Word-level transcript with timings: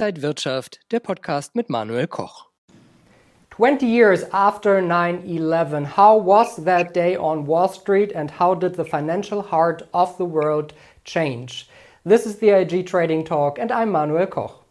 Inside 0.00 0.22
Wirtschaft, 0.22 0.80
der 0.92 1.00
Podcast 1.00 1.54
mit 1.54 1.68
Manuel 1.68 2.06
Koch. 2.06 2.46
20 3.50 3.84
years 3.84 4.24
after 4.32 4.80
9 4.80 5.24
11, 5.26 5.84
how 5.84 6.16
was 6.16 6.56
that 6.64 6.94
day 6.94 7.18
on 7.18 7.44
Wall 7.44 7.68
Street 7.68 8.10
and 8.14 8.30
how 8.30 8.54
did 8.54 8.76
the 8.76 8.84
financial 8.86 9.42
heart 9.42 9.82
of 9.92 10.16
the 10.16 10.24
world 10.24 10.72
change? 11.04 11.68
This 12.02 12.24
is 12.24 12.38
the 12.38 12.48
IG 12.48 12.86
Trading 12.86 13.26
Talk, 13.26 13.58
and 13.58 13.70
I'm 13.70 13.92
Manuel 13.92 14.26
Koch. 14.26 14.64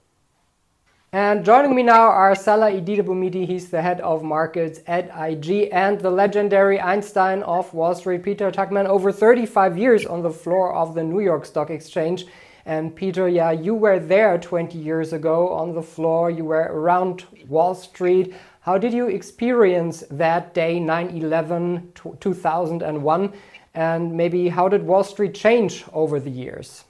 And 1.13 1.45
joining 1.45 1.75
me 1.75 1.83
now 1.83 2.07
are 2.07 2.33
Salah 2.33 2.71
Eddine 2.71 3.45
he's 3.45 3.69
the 3.69 3.83
head 3.83 4.01
of 4.01 4.23
markets 4.23 4.79
at 4.87 5.11
IG, 5.15 5.69
and 5.71 6.01
the 6.01 6.09
legendary 6.09 6.79
Einstein 6.79 7.43
of 7.43 7.71
Wall 7.71 7.93
Street, 7.93 8.23
Peter 8.23 8.49
Tuchman, 8.49 8.87
over 8.87 9.11
35 9.11 9.77
years 9.77 10.07
on 10.07 10.23
the 10.23 10.31
floor 10.31 10.73
of 10.73 10.95
the 10.95 11.03
New 11.03 11.19
York 11.19 11.45
Stock 11.45 11.69
Exchange. 11.69 12.25
And 12.69 12.95
Peter, 12.95 13.27
yeah, 13.27 13.49
you 13.49 13.73
were 13.73 13.97
there 13.97 14.37
20 14.37 14.77
years 14.77 15.11
ago 15.11 15.49
on 15.49 15.73
the 15.73 15.81
floor, 15.81 16.29
you 16.29 16.45
were 16.45 16.69
around 16.69 17.25
Wall 17.47 17.73
Street. 17.73 18.35
How 18.61 18.77
did 18.77 18.93
you 18.93 19.07
experience 19.07 20.03
that 20.11 20.53
day, 20.53 20.79
9 20.79 21.09
11 21.17 21.93
2001? 22.19 23.33
And 23.73 24.13
maybe 24.15 24.49
how 24.49 24.69
did 24.69 24.85
Wall 24.85 25.03
Street 25.03 25.33
change 25.33 25.83
over 25.93 26.19
the 26.19 26.29
years? 26.29 26.83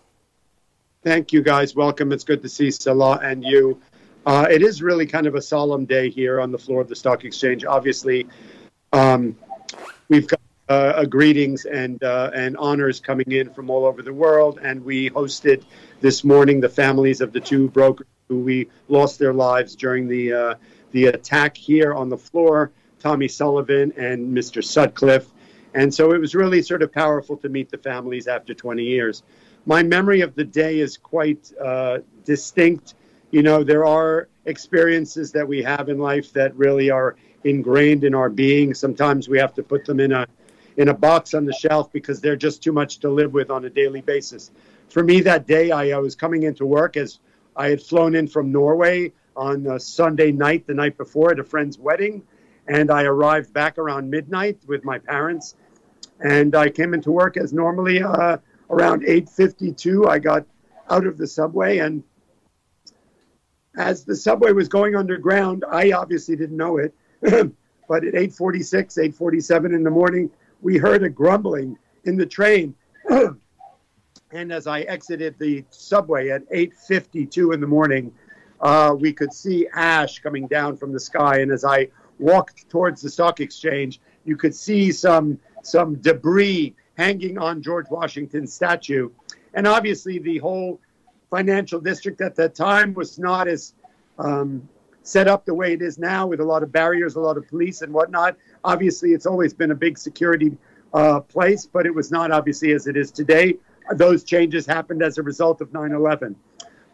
Thank 1.01 1.31
you, 1.31 1.41
guys. 1.41 1.77
Welcome. 1.77 2.11
It's 2.11 2.25
good 2.25 2.41
to 2.41 2.49
see 2.49 2.71
Salah 2.71 3.21
and 3.23 3.41
you. 3.41 3.81
Uh, 4.25 4.47
it 4.51 4.61
is 4.61 4.81
really 4.81 5.05
kind 5.05 5.27
of 5.27 5.35
a 5.35 5.41
solemn 5.41 5.85
day 5.85 6.09
here 6.09 6.41
on 6.41 6.51
the 6.51 6.59
floor 6.59 6.81
of 6.81 6.89
the 6.89 6.95
stock 6.97 7.23
exchange. 7.23 7.63
Obviously, 7.63 8.27
um, 8.91 9.33
we've 10.09 10.27
got 10.27 10.41
uh, 10.69 11.03
greetings 11.05 11.65
and 11.65 12.03
uh, 12.03 12.31
and 12.33 12.55
honors 12.57 12.99
coming 12.99 13.31
in 13.31 13.49
from 13.49 13.69
all 13.69 13.85
over 13.85 14.01
the 14.01 14.13
world, 14.13 14.59
and 14.61 14.83
we 14.83 15.09
hosted 15.09 15.63
this 16.01 16.23
morning 16.23 16.61
the 16.61 16.69
families 16.69 17.21
of 17.21 17.33
the 17.33 17.39
two 17.39 17.67
brokers 17.69 18.07
who 18.29 18.39
we 18.39 18.69
lost 18.87 19.19
their 19.19 19.33
lives 19.33 19.75
during 19.75 20.07
the 20.07 20.31
uh, 20.31 20.55
the 20.91 21.07
attack 21.07 21.57
here 21.57 21.93
on 21.93 22.09
the 22.09 22.17
floor, 22.17 22.71
Tommy 22.99 23.27
Sullivan 23.27 23.91
and 23.97 24.35
Mr. 24.35 24.63
Sutcliffe. 24.63 25.27
And 25.75 25.93
so 25.93 26.13
it 26.13 26.19
was 26.19 26.33
really 26.33 26.63
sort 26.63 26.81
of 26.81 26.91
powerful 26.91 27.37
to 27.37 27.49
meet 27.49 27.69
the 27.69 27.77
families 27.77 28.27
after 28.27 28.55
20 28.55 28.83
years. 28.83 29.21
My 29.67 29.83
memory 29.83 30.21
of 30.21 30.33
the 30.33 30.43
day 30.43 30.79
is 30.79 30.97
quite 30.97 31.51
uh, 31.61 31.99
distinct 32.25 32.95
you 33.31 33.43
know, 33.43 33.63
there 33.63 33.85
are 33.85 34.27
experiences 34.45 35.31
that 35.33 35.47
we 35.47 35.61
have 35.61 35.89
in 35.89 35.99
life 35.99 36.33
that 36.33 36.55
really 36.55 36.89
are 36.89 37.15
ingrained 37.43 38.03
in 38.03 38.15
our 38.15 38.29
being. 38.29 38.73
Sometimes 38.73 39.29
we 39.29 39.37
have 39.37 39.53
to 39.55 39.63
put 39.63 39.85
them 39.85 39.99
in 39.99 40.11
a 40.11 40.25
in 40.79 40.87
a 40.87 40.93
box 40.93 41.33
on 41.33 41.43
the 41.43 41.51
shelf 41.51 41.91
because 41.91 42.21
they're 42.21 42.37
just 42.37 42.63
too 42.63 42.71
much 42.71 42.99
to 42.99 43.09
live 43.09 43.33
with 43.33 43.51
on 43.51 43.65
a 43.65 43.69
daily 43.69 43.99
basis. 43.99 44.49
For 44.87 45.03
me, 45.03 45.19
that 45.21 45.45
day, 45.45 45.71
I, 45.71 45.89
I 45.89 45.97
was 45.97 46.15
coming 46.15 46.43
into 46.43 46.65
work 46.65 46.95
as 46.95 47.19
I 47.57 47.67
had 47.67 47.83
flown 47.83 48.15
in 48.15 48.27
from 48.27 48.49
Norway 48.49 49.11
on 49.35 49.67
a 49.67 49.77
Sunday 49.77 50.31
night, 50.31 50.65
the 50.65 50.73
night 50.73 50.97
before, 50.97 51.31
at 51.31 51.39
a 51.39 51.43
friend's 51.43 51.77
wedding, 51.77 52.23
and 52.67 52.89
I 52.89 53.03
arrived 53.03 53.51
back 53.51 53.77
around 53.77 54.09
midnight 54.09 54.57
with 54.67 54.85
my 54.85 54.97
parents, 54.97 55.55
and 56.21 56.55
I 56.55 56.69
came 56.69 56.93
into 56.93 57.11
work 57.11 57.35
as 57.35 57.51
normally. 57.51 58.01
Uh, 58.01 58.37
around 58.69 59.03
8:52, 59.03 60.07
I 60.07 60.17
got 60.17 60.45
out 60.89 61.05
of 61.05 61.17
the 61.17 61.27
subway 61.27 61.79
and 61.79 62.03
as 63.75 64.03
the 64.03 64.15
subway 64.15 64.51
was 64.51 64.67
going 64.67 64.95
underground, 64.95 65.63
I 65.69 65.91
obviously 65.91 66.35
didn't 66.35 66.57
know 66.57 66.77
it, 66.77 66.93
but 67.21 68.03
at 68.03 68.13
8:46, 68.13 68.97
8:47 68.97 69.75
in 69.75 69.83
the 69.83 69.89
morning, 69.89 70.29
we 70.61 70.77
heard 70.77 71.03
a 71.03 71.09
grumbling 71.09 71.77
in 72.05 72.17
the 72.17 72.25
train. 72.25 72.75
and 73.09 74.51
as 74.51 74.67
I 74.67 74.81
exited 74.81 75.37
the 75.39 75.63
subway 75.69 76.29
at 76.29 76.49
8:52 76.51 77.53
in 77.53 77.61
the 77.61 77.67
morning, 77.67 78.13
uh, 78.61 78.95
we 78.97 79.13
could 79.13 79.33
see 79.33 79.67
ash 79.73 80.19
coming 80.19 80.47
down 80.47 80.77
from 80.77 80.91
the 80.91 80.99
sky. 80.99 81.39
And 81.39 81.51
as 81.51 81.63
I 81.63 81.89
walked 82.19 82.69
towards 82.69 83.01
the 83.01 83.09
stock 83.09 83.39
exchange, 83.39 84.01
you 84.25 84.35
could 84.35 84.55
see 84.55 84.91
some 84.91 85.39
some 85.63 85.95
debris 85.95 86.75
hanging 86.97 87.37
on 87.37 87.61
George 87.61 87.89
Washington's 87.89 88.53
statue. 88.53 89.09
And 89.53 89.65
obviously, 89.65 90.19
the 90.19 90.37
whole 90.39 90.79
financial 91.29 91.79
district 91.79 92.21
at 92.21 92.35
that 92.35 92.55
time 92.55 92.93
was 92.93 93.19
not 93.19 93.47
as 93.47 93.73
um, 94.17 94.67
set 95.03 95.27
up 95.27 95.45
the 95.45 95.53
way 95.53 95.73
it 95.73 95.81
is 95.81 95.97
now 95.97 96.27
with 96.27 96.39
a 96.39 96.43
lot 96.43 96.63
of 96.63 96.71
barriers, 96.71 97.15
a 97.15 97.19
lot 97.19 97.37
of 97.37 97.47
police 97.47 97.81
and 97.81 97.93
whatnot. 97.93 98.35
Obviously, 98.63 99.11
it's 99.11 99.25
always 99.25 99.53
been 99.53 99.71
a 99.71 99.75
big 99.75 99.97
security 99.97 100.55
uh, 100.93 101.19
place, 101.21 101.65
but 101.65 101.85
it 101.85 101.93
was 101.93 102.11
not 102.11 102.31
obviously 102.31 102.71
as 102.73 102.87
it 102.87 102.97
is 102.97 103.11
today. 103.11 103.55
Those 103.95 104.23
changes 104.23 104.65
happened 104.65 105.01
as 105.01 105.17
a 105.17 105.23
result 105.23 105.61
of 105.61 105.73
9 105.73 105.91
11. 105.91 106.35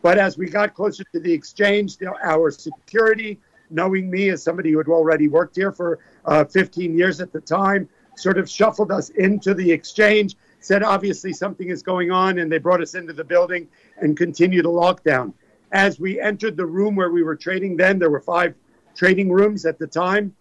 But 0.02 0.18
as 0.18 0.38
we 0.38 0.48
got 0.48 0.74
closer 0.74 1.04
to 1.14 1.20
the 1.20 1.34
exchange, 1.34 1.98
our 2.24 2.52
security, 2.52 3.40
knowing 3.70 4.10
me 4.10 4.30
as 4.30 4.44
somebody 4.44 4.72
who 4.72 4.78
had 4.78 4.88
already 4.88 5.28
worked 5.28 5.56
here 5.56 5.72
for 5.72 6.00
uh, 6.26 6.46
15 6.46 6.98
years 6.98 7.20
at 7.20 7.34
the 7.34 7.42
time, 7.42 7.90
sort 8.16 8.38
of 8.38 8.50
shuffled 8.50 8.92
us 8.92 9.10
into 9.10 9.54
the 9.54 9.72
exchange 9.72 10.36
said 10.66 10.82
obviously 10.82 11.32
something 11.32 11.70
is 11.70 11.84
going 11.84 12.12
on, 12.12 12.40
and 12.40 12.52
they 12.52 12.58
brought 12.58 12.82
us 12.82 12.96
into 12.96 13.14
the 13.14 13.24
building 13.24 13.68
and 13.98 14.18
continued 14.18 14.66
a 14.66 14.70
lockdown. 14.70 15.32
As 15.75 16.00
we 16.00 16.22
entered 16.22 16.56
the 16.56 16.66
room 16.66 16.96
where 16.96 17.12
we 17.12 17.22
were 17.22 17.36
trading, 17.36 17.75
then 17.75 18.00
there 18.00 18.09
were 18.09 18.22
five 18.22 18.56
trading 18.96 19.30
rooms 19.30 19.66
at 19.66 19.78
the 19.78 19.86
time. 19.86 20.34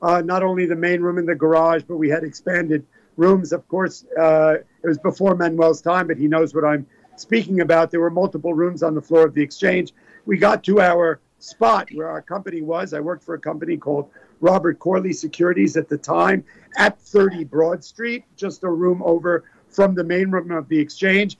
Uh, 0.00 0.22
not 0.24 0.44
only 0.44 0.66
the 0.66 0.76
main 0.76 1.00
room 1.00 1.18
in 1.18 1.26
the 1.26 1.34
garage, 1.34 1.82
but 1.82 1.96
we 1.96 2.08
had 2.08 2.22
expanded 2.22 2.86
rooms. 3.16 3.52
Of 3.52 3.66
course, 3.66 4.04
uh, 4.16 4.58
it 4.84 4.86
was 4.86 4.98
before 4.98 5.34
Manuel's 5.34 5.82
time, 5.82 6.06
but 6.06 6.16
he 6.16 6.28
knows 6.28 6.54
what 6.54 6.64
I'm 6.64 6.86
speaking 7.16 7.60
about. 7.60 7.90
There 7.90 7.98
were 7.98 8.08
multiple 8.08 8.54
rooms 8.54 8.84
on 8.84 8.94
the 8.94 9.02
floor 9.02 9.26
of 9.26 9.34
the 9.34 9.42
exchange. 9.42 9.92
We 10.26 10.38
got 10.38 10.62
to 10.64 10.80
our 10.80 11.18
spot 11.40 11.88
where 11.92 12.08
our 12.08 12.22
company 12.22 12.62
was. 12.62 12.94
I 12.94 13.00
worked 13.00 13.24
for 13.24 13.34
a 13.34 13.40
company 13.40 13.76
called 13.76 14.08
Robert 14.40 14.78
Corley 14.78 15.12
Securities 15.12 15.76
at 15.76 15.88
the 15.88 15.98
time 15.98 16.44
at 16.76 17.00
30 17.00 17.42
Broad 17.42 17.82
Street, 17.82 18.22
just 18.36 18.62
a 18.62 18.70
room 18.70 19.02
over 19.04 19.42
from 19.68 19.96
the 19.96 20.04
main 20.04 20.30
room 20.30 20.52
of 20.52 20.68
the 20.68 20.78
exchange. 20.78 21.36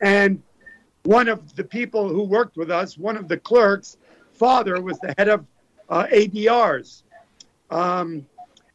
And 0.00 0.42
one 1.06 1.28
of 1.28 1.54
the 1.54 1.64
people 1.64 2.08
who 2.08 2.22
worked 2.22 2.56
with 2.56 2.70
us, 2.70 2.98
one 2.98 3.16
of 3.16 3.28
the 3.28 3.36
clerks, 3.36 3.96
father 4.32 4.80
was 4.80 4.98
the 4.98 5.14
head 5.16 5.28
of 5.28 5.46
uh, 5.88 6.06
ADRs 6.12 7.02
um, 7.70 8.26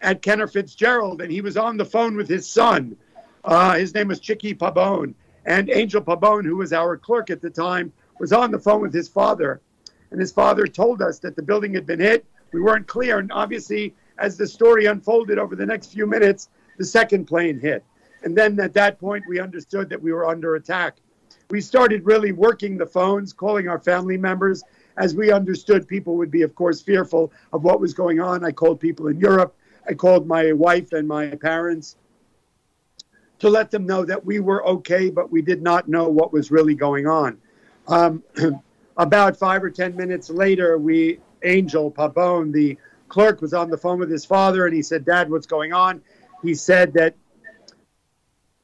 at 0.02 0.22
Cantor 0.22 0.48
Fitzgerald, 0.48 1.22
and 1.22 1.32
he 1.32 1.42
was 1.42 1.58
on 1.58 1.78
the 1.78 1.86
phone 1.86 2.16
with 2.16 2.30
his 2.30 2.48
son. 2.48 2.96
Uh, 3.44 3.76
his 3.76 3.94
name 3.94 4.08
was 4.08 4.20
Chicky 4.20 4.56
Pabon. 4.56 5.14
And 5.46 5.70
Angel 5.70 6.02
Pabon, 6.02 6.46
who 6.46 6.58
was 6.58 6.72
our 6.72 6.98
clerk 6.98 7.30
at 7.30 7.42
the 7.42 7.50
time, 7.50 7.92
was 8.20 8.32
on 8.32 8.52
the 8.52 8.60
phone 8.60 8.82
with 8.82 8.94
his 8.94 9.10
father. 9.10 9.62
And 10.12 10.20
his 10.20 10.32
father 10.32 10.68
told 10.68 11.02
us 11.02 11.20
that 11.20 11.36
the 11.36 11.42
building 11.42 11.74
had 11.74 11.86
been 11.86 12.00
hit. 12.00 12.26
We 12.54 12.62
weren't 12.62 12.88
clear. 12.88 13.20
And 13.20 13.32
obviously, 13.32 13.96
as 14.20 14.38
the 14.38 14.48
story 14.48 14.86
unfolded 14.86 15.40
over 15.40 15.56
the 15.56 15.66
next 15.66 15.88
few 15.88 16.06
minutes, 16.06 16.50
the 16.78 16.86
second 16.86 17.26
plane 17.26 17.60
hit. 17.60 17.84
And 18.24 18.38
then 18.38 18.60
at 18.60 18.74
that 18.74 19.00
point, 19.00 19.24
we 19.28 19.40
understood 19.40 19.90
that 19.90 20.02
we 20.02 20.14
were 20.14 20.28
under 20.28 20.56
attack. 20.56 20.98
We 21.52 21.60
started 21.60 22.06
really 22.06 22.32
working 22.32 22.78
the 22.78 22.86
phones, 22.86 23.34
calling 23.34 23.68
our 23.68 23.80
family 23.80 24.18
members, 24.18 24.64
as 24.98 25.14
we 25.14 25.32
understood 25.32 25.86
people 25.86 26.16
would 26.16 26.32
be, 26.32 26.44
of 26.44 26.56
course, 26.56 26.82
fearful 26.82 27.32
of 27.52 27.64
what 27.64 27.82
was 27.82 27.94
going 27.94 28.22
on. 28.22 28.46
I 28.46 28.52
called 28.52 28.80
people 28.80 29.08
in 29.08 29.20
Europe. 29.20 29.54
I 29.88 29.94
called 29.94 30.26
my 30.26 30.54
wife 30.54 30.94
and 30.94 31.08
my 31.08 31.28
parents 31.28 31.98
to 33.40 33.50
let 33.50 33.70
them 33.70 33.86
know 33.86 34.06
that 34.06 34.24
we 34.24 34.40
were 34.40 34.66
okay, 34.66 35.10
but 35.10 35.32
we 35.32 35.42
did 35.42 35.62
not 35.62 35.90
know 35.90 36.08
what 36.08 36.32
was 36.32 36.52
really 36.52 36.76
going 36.76 37.08
on. 37.08 37.38
Um, 37.88 38.24
about 38.98 39.36
five 39.36 39.64
or 39.64 39.70
10 39.70 39.96
minutes 39.96 40.30
later, 40.30 40.78
we, 40.78 41.20
Angel 41.44 41.92
Pabon, 41.92 42.54
the 42.54 42.78
clerk, 43.10 43.42
was 43.42 43.54
on 43.54 43.70
the 43.70 43.78
phone 43.78 44.00
with 44.00 44.12
his 44.12 44.24
father, 44.24 44.68
and 44.68 44.76
he 44.76 44.82
said, 44.82 45.04
Dad, 45.04 45.30
what's 45.30 45.48
going 45.48 45.74
on? 45.74 46.02
He 46.44 46.54
said 46.54 46.94
that 46.94 47.16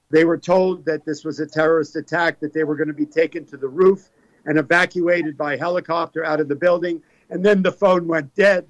they 0.09 0.23
were 0.23 0.37
told 0.37 0.85
that 0.85 1.05
this 1.05 1.25
was 1.25 1.39
a 1.39 1.45
terrorist 1.45 1.95
attack, 1.95 2.39
that 2.39 2.53
they 2.53 2.63
were 2.63 2.75
going 2.75 2.87
to 2.87 2.93
be 2.93 3.05
taken 3.05 3.45
to 3.45 3.57
the 3.57 3.67
roof 3.67 4.09
and 4.45 4.57
evacuated 4.57 5.37
by 5.37 5.57
helicopter 5.57 6.23
out 6.23 6.39
of 6.39 6.47
the 6.47 6.55
building. 6.55 7.01
And 7.29 7.43
then 7.43 7.61
the 7.61 7.71
phone 7.71 8.07
went 8.07 8.33
dead. 8.33 8.65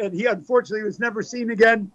And 0.00 0.12
he 0.12 0.26
unfortunately 0.26 0.84
was 0.84 0.98
never 0.98 1.22
seen 1.22 1.50
again. 1.50 1.92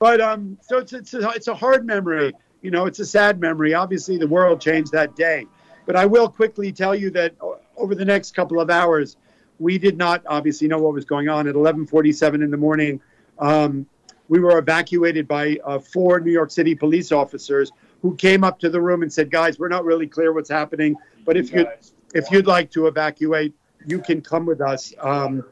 But 0.00 0.20
um, 0.20 0.58
so 0.60 0.78
it's, 0.78 0.92
it's, 0.92 1.14
a, 1.14 1.28
it's 1.30 1.48
a 1.48 1.54
hard 1.54 1.86
memory. 1.86 2.32
You 2.62 2.72
know, 2.72 2.86
it's 2.86 2.98
a 2.98 3.06
sad 3.06 3.40
memory. 3.40 3.74
Obviously, 3.74 4.18
the 4.18 4.26
world 4.26 4.60
changed 4.60 4.90
that 4.92 5.14
day. 5.14 5.46
But 5.86 5.94
I 5.94 6.06
will 6.06 6.28
quickly 6.28 6.72
tell 6.72 6.94
you 6.94 7.10
that 7.10 7.36
over 7.76 7.94
the 7.94 8.04
next 8.04 8.34
couple 8.34 8.60
of 8.60 8.70
hours, 8.70 9.16
we 9.60 9.78
did 9.78 9.96
not 9.96 10.22
obviously 10.26 10.66
know 10.66 10.78
what 10.78 10.92
was 10.92 11.04
going 11.04 11.28
on. 11.28 11.46
At 11.46 11.54
11:47 11.54 12.42
in 12.42 12.50
the 12.50 12.56
morning, 12.56 13.00
um, 13.38 13.86
we 14.28 14.40
were 14.40 14.58
evacuated 14.58 15.28
by 15.28 15.58
uh, 15.64 15.78
four 15.78 16.18
New 16.18 16.32
York 16.32 16.50
City 16.50 16.74
police 16.74 17.12
officers 17.12 17.70
who 18.02 18.14
came 18.16 18.44
up 18.44 18.58
to 18.60 18.70
the 18.70 18.80
room 18.80 19.02
and 19.02 19.12
said, 19.12 19.30
"Guys, 19.30 19.58
we're 19.58 19.68
not 19.68 19.84
really 19.84 20.06
clear 20.06 20.32
what's 20.32 20.50
happening, 20.50 20.96
but 21.24 21.36
if 21.36 21.52
you 21.52 21.66
if 22.14 22.30
you'd 22.30 22.46
like 22.46 22.70
to 22.72 22.86
evacuate, 22.86 23.54
you 23.86 24.00
can 24.00 24.20
come 24.20 24.46
with 24.46 24.60
us." 24.60 24.92
Um, 25.00 25.44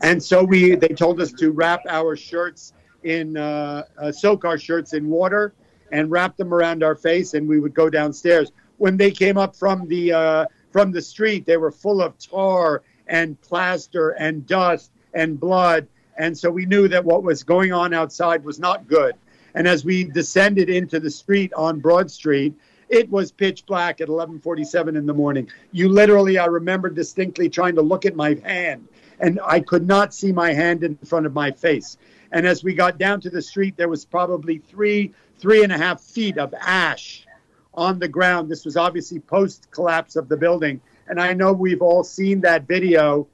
and 0.00 0.22
so 0.22 0.44
we 0.44 0.74
they 0.74 0.88
told 0.88 1.20
us 1.20 1.32
to 1.32 1.50
wrap 1.50 1.80
our 1.88 2.16
shirts 2.16 2.72
in 3.04 3.36
uh, 3.36 3.84
uh, 3.98 4.12
soak 4.12 4.44
our 4.44 4.58
shirts 4.58 4.92
in 4.92 5.08
water 5.08 5.54
and 5.92 6.10
wrap 6.10 6.36
them 6.36 6.52
around 6.52 6.82
our 6.82 6.94
face, 6.94 7.34
and 7.34 7.48
we 7.48 7.60
would 7.60 7.74
go 7.74 7.88
downstairs. 7.88 8.52
When 8.78 8.96
they 8.96 9.10
came 9.10 9.38
up 9.38 9.56
from 9.56 9.88
the 9.88 10.12
uh, 10.12 10.46
from 10.70 10.92
the 10.92 11.02
street, 11.02 11.46
they 11.46 11.56
were 11.56 11.70
full 11.70 12.02
of 12.02 12.18
tar 12.18 12.82
and 13.06 13.40
plaster 13.40 14.10
and 14.10 14.46
dust 14.46 14.90
and 15.14 15.38
blood. 15.38 15.86
And 16.18 16.36
so 16.36 16.50
we 16.50 16.66
knew 16.66 16.88
that 16.88 17.04
what 17.04 17.22
was 17.22 17.42
going 17.42 17.72
on 17.72 17.94
outside 17.94 18.44
was 18.44 18.58
not 18.58 18.88
good. 18.88 19.14
And 19.56 19.66
as 19.66 19.86
we 19.86 20.04
descended 20.04 20.68
into 20.68 21.00
the 21.00 21.10
street 21.10 21.52
on 21.54 21.80
Broad 21.80 22.10
Street, 22.10 22.54
it 22.90 23.10
was 23.10 23.32
pitch 23.32 23.64
black 23.64 24.02
at 24.02 24.08
11:47 24.08 24.96
in 24.96 25.06
the 25.06 25.14
morning. 25.14 25.48
You 25.72 25.88
literally, 25.88 26.38
I 26.38 26.44
remember 26.44 26.90
distinctly 26.90 27.48
trying 27.48 27.74
to 27.76 27.82
look 27.82 28.04
at 28.04 28.14
my 28.14 28.34
hand, 28.34 28.86
and 29.18 29.40
I 29.44 29.60
could 29.60 29.88
not 29.88 30.14
see 30.14 30.30
my 30.30 30.52
hand 30.52 30.84
in 30.84 30.96
front 30.98 31.24
of 31.24 31.32
my 31.32 31.50
face. 31.50 31.96
And 32.32 32.46
as 32.46 32.62
we 32.62 32.74
got 32.74 32.98
down 32.98 33.22
to 33.22 33.30
the 33.30 33.40
street, 33.40 33.78
there 33.78 33.88
was 33.88 34.04
probably 34.04 34.58
three, 34.58 35.14
three 35.38 35.64
and 35.64 35.72
a 35.72 35.78
half 35.78 36.02
feet 36.02 36.36
of 36.36 36.52
ash 36.60 37.26
on 37.72 37.98
the 37.98 38.08
ground. 38.08 38.50
This 38.50 38.66
was 38.66 38.76
obviously 38.76 39.20
post 39.20 39.70
collapse 39.70 40.16
of 40.16 40.28
the 40.28 40.36
building. 40.36 40.82
And 41.08 41.18
I 41.18 41.32
know 41.32 41.54
we've 41.54 41.82
all 41.82 42.04
seen 42.04 42.42
that 42.42 42.68
video 42.68 43.26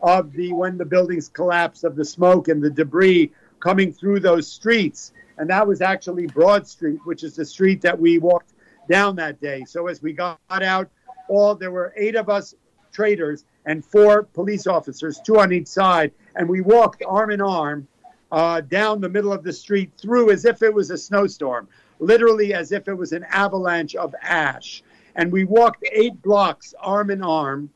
of 0.00 0.32
the 0.32 0.52
when 0.52 0.78
the 0.78 0.84
buildings 0.84 1.28
collapse 1.28 1.82
of 1.82 1.96
the 1.96 2.04
smoke 2.04 2.46
and 2.46 2.62
the 2.62 2.70
debris 2.70 3.32
coming 3.58 3.92
through 3.92 4.20
those 4.20 4.46
streets. 4.46 5.12
And 5.38 5.48
that 5.50 5.66
was 5.66 5.80
actually 5.80 6.26
Broad 6.26 6.66
Street, 6.66 6.98
which 7.04 7.24
is 7.24 7.36
the 7.36 7.44
street 7.44 7.80
that 7.82 7.98
we 7.98 8.18
walked 8.18 8.52
down 8.88 9.16
that 9.16 9.40
day. 9.40 9.64
So 9.64 9.88
as 9.88 10.02
we 10.02 10.12
got 10.12 10.38
out, 10.50 10.88
all 11.28 11.54
there 11.54 11.70
were 11.70 11.92
eight 11.96 12.16
of 12.16 12.28
us 12.28 12.54
traders 12.92 13.44
and 13.66 13.84
four 13.84 14.22
police 14.22 14.66
officers, 14.66 15.20
two 15.24 15.40
on 15.40 15.52
each 15.52 15.66
side, 15.66 16.12
and 16.36 16.48
we 16.48 16.60
walked 16.60 17.02
arm 17.06 17.30
in 17.30 17.40
arm 17.40 17.88
uh, 18.30 18.60
down 18.60 19.00
the 19.00 19.08
middle 19.08 19.32
of 19.32 19.42
the 19.42 19.52
street 19.52 19.90
through 19.96 20.30
as 20.30 20.44
if 20.44 20.62
it 20.62 20.72
was 20.72 20.90
a 20.90 20.98
snowstorm 20.98 21.68
literally 21.98 22.54
as 22.54 22.72
if 22.72 22.88
it 22.88 22.94
was 22.94 23.12
an 23.12 23.24
avalanche 23.30 23.94
of 23.94 24.14
ash. 24.22 24.82
And 25.16 25.30
we 25.30 25.44
walked 25.44 25.84
eight 25.92 26.20
blocks 26.22 26.74
arm 26.80 27.10
in 27.10 27.22
arm 27.22 27.70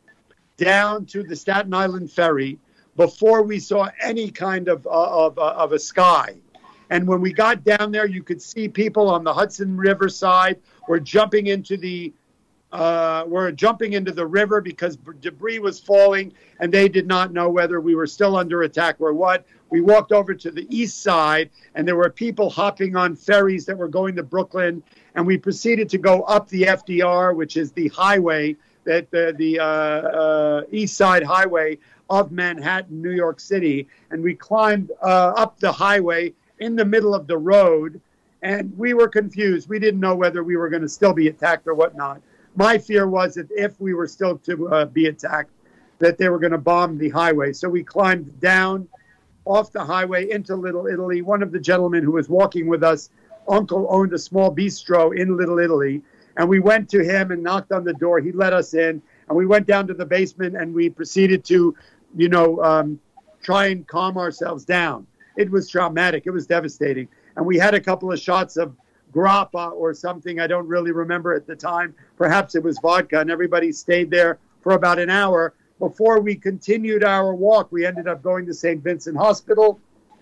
down 0.57 1.07
to 1.07 1.23
the 1.23 1.37
Staten 1.37 1.73
Island 1.73 2.11
ferry 2.11 2.59
before 2.97 3.43
we 3.43 3.61
saw 3.61 3.91
any 4.03 4.31
kind 4.31 4.69
of, 4.69 4.87
uh, 4.87 4.91
of, 4.91 5.39
uh, 5.39 5.55
of 5.57 5.73
a 5.73 5.79
sky. 5.79 6.37
And 6.91 7.07
when 7.07 7.21
we 7.21 7.33
got 7.33 7.65
down 7.65 7.93
there, 7.93 8.07
you 8.07 8.23
could 8.23 8.41
see 8.41 8.69
people 8.69 9.09
on 9.09 9.25
the 9.25 9.33
Hudson 9.33 9.77
River 9.77 10.09
side 10.09 10.61
were 10.89 11.01
jumping 11.01 11.49
into 11.49 11.77
the 11.77 12.13
uh, 12.71 13.25
were 13.27 13.51
jumping 13.51 13.95
into 13.95 14.13
the 14.13 14.27
river 14.27 14.61
because 14.61 14.99
debris 15.21 15.59
was 15.59 15.81
falling, 15.81 16.33
and 16.61 16.73
they 16.73 16.89
did 16.89 17.07
not 17.07 17.33
know 17.33 17.49
whether 17.49 17.81
we 17.81 17.95
were 17.95 18.07
still 18.07 18.37
under 18.37 18.63
attack 18.63 18.97
or 19.01 19.15
what. 19.15 19.47
We 19.71 19.81
walked 19.81 20.13
over 20.13 20.35
to 20.35 20.51
the 20.51 20.67
east 20.69 21.03
side, 21.03 21.51
and 21.75 21.87
there 21.87 21.97
were 21.97 22.11
people 22.11 22.51
hopping 22.51 22.97
on 22.97 23.17
ferries 23.17 23.65
that 23.67 23.77
were 23.77 23.89
going 23.89 24.17
to 24.17 24.23
Brooklyn. 24.23 24.83
And 25.15 25.27
we 25.27 25.39
proceeded 25.39 25.89
to 25.91 25.99
go 25.99 26.23
up 26.23 26.49
the 26.49 26.63
FDR, 26.63 27.35
which 27.35 27.57
is 27.57 27.73
the 27.73 27.89
highway 27.89 28.57
that 28.85 29.11
the, 29.11 29.35
the 29.37 29.61
uh, 29.61 29.65
uh, 29.65 30.63
East 30.71 30.97
Side 30.97 31.23
Highway 31.23 31.79
of 32.09 32.33
Manhattan, 32.33 33.03
New 33.03 33.11
York 33.11 33.41
City. 33.41 33.89
And 34.11 34.23
we 34.23 34.35
climbed 34.35 34.91
uh, 35.03 35.33
up 35.37 35.59
the 35.59 35.73
highway 35.73 36.33
in 36.61 36.77
the 36.77 36.85
middle 36.85 37.15
of 37.15 37.27
the 37.27 37.39
road, 37.39 38.01
and 38.43 38.77
we 38.79 38.95
were 38.95 39.09
confused. 39.09 39.69
We 39.69 39.79
didn't 39.79 40.01
know 40.01 40.15
whether 40.15 40.45
we 40.45 40.57
were 40.57 40.69
going 40.69 40.83
to 40.83 40.89
still 40.89 41.13
be 41.13 41.29
attacked 41.29 41.67
or 41.67 41.75
whatnot. 41.75 42.21
My 42.55 42.79
fear 42.79 43.09
was 43.09 43.35
that 43.35 43.49
if 43.51 43.81
we 43.81 43.95
were 43.95 44.07
still 44.07 44.39
to 44.39 44.69
uh, 44.69 44.85
be 44.87 45.07
attacked, 45.07 45.51
that 45.99 46.19
they 46.19 46.29
were 46.29 46.39
going 46.39 46.53
to 46.53 46.59
bomb 46.59 46.99
the 46.99 47.09
highway. 47.09 47.53
So 47.53 47.69
we 47.69 47.83
climbed 47.83 48.41
down 48.41 48.89
off 49.45 49.73
the 49.73 49.85
highway 49.85 50.31
into 50.31 50.55
Little 50.55 50.87
Italy. 50.87 51.23
One 51.23 51.43
of 51.43 51.51
the 51.51 51.59
gentlemen 51.59 52.05
who 52.05 52.13
was 52.13 52.29
walking 52.29 52.69
with 52.69 52.85
us, 52.85 53.11
uncle 53.49 53.87
owned 53.91 54.13
a 54.13 54.19
small 54.19 54.55
bistro 54.55 55.17
in 55.17 55.37
Little 55.37 55.59
Italy. 55.59 56.03
And 56.37 56.49
we 56.49 56.61
went 56.61 56.89
to 56.91 57.03
him 57.03 57.33
and 57.33 57.43
knocked 57.43 57.73
on 57.73 57.83
the 57.83 57.95
door. 57.95 58.21
He 58.21 58.31
let 58.31 58.53
us 58.53 58.75
in. 58.75 59.03
And 59.29 59.37
we 59.37 59.47
went 59.47 59.67
down 59.67 59.89
to 59.89 59.95
the 59.95 60.07
basement 60.07 60.57
and 60.57 60.73
we 60.73 60.89
proceeded 60.89 61.45
to, 61.47 61.75
you 62.17 62.29
know, 62.29 62.63
um, 62.63 63.01
try 63.43 63.67
and 63.67 63.87
calm 63.87 64.17
ourselves 64.17 64.65
down. 64.65 65.07
It 65.39 65.51
was 65.51 65.71
traumatic. 65.71 66.25
It 66.27 66.31
was 66.31 66.47
devastating. 66.47 67.09
And 67.37 67.47
we 67.47 67.57
had 67.57 67.73
a 67.73 67.81
couple 67.81 68.13
of 68.13 68.21
shots 68.21 68.59
of 68.59 68.77
grappa 69.13 69.73
or 69.73 69.95
something. 69.95 70.39
I 70.39 70.47
don't 70.47 70.69
really 70.69 70.93
remember 70.93 71.33
at 71.33 71.47
the 71.47 71.57
time. 71.57 71.95
Perhaps 72.19 72.55
it 72.55 72.63
was 72.63 72.79
vodka. 72.81 73.21
And 73.21 73.31
everybody 73.31 73.73
stayed 73.73 74.11
there 74.11 74.39
for 74.61 74.73
about 74.73 74.99
an 74.99 75.09
hour 75.09 75.55
before 75.79 76.21
we 76.21 76.35
continued 76.35 77.05
our 77.05 77.35
walk, 77.35 77.71
we 77.71 77.87
ended 77.87 78.09
up 78.09 78.23
going 78.23 78.47
to 78.47 78.55
St. 78.55 78.83
Vincent 78.83 79.17
Hospital, 79.17 79.81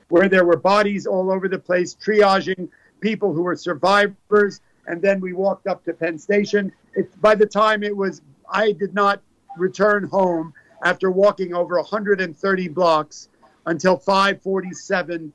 where 0.08 0.28
there 0.28 0.44
were 0.44 0.56
bodies 0.56 1.06
all 1.06 1.32
over 1.32 1.48
the 1.48 1.58
place, 1.58 1.94
triaging 1.94 2.68
people 3.00 3.32
who 3.32 3.42
were 3.42 3.56
survivors. 3.56 4.60
And 4.86 5.00
then 5.00 5.20
we 5.20 5.32
walked 5.32 5.66
up 5.66 5.84
to 5.84 5.94
Penn 5.94 6.18
Station. 6.18 6.72
It, 6.94 7.20
by 7.20 7.34
the 7.34 7.46
time 7.46 7.82
it 7.82 7.96
was, 7.96 8.20
I 8.50 8.72
did 8.72 8.94
not 8.94 9.22
return 9.56 10.04
home 10.04 10.52
after 10.84 11.10
walking 11.10 11.54
over 11.54 11.76
130 11.76 12.68
blocks 12.68 13.28
until 13.66 13.96
5:47 13.98 15.32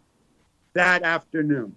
that 0.74 1.04
afternoon. 1.04 1.76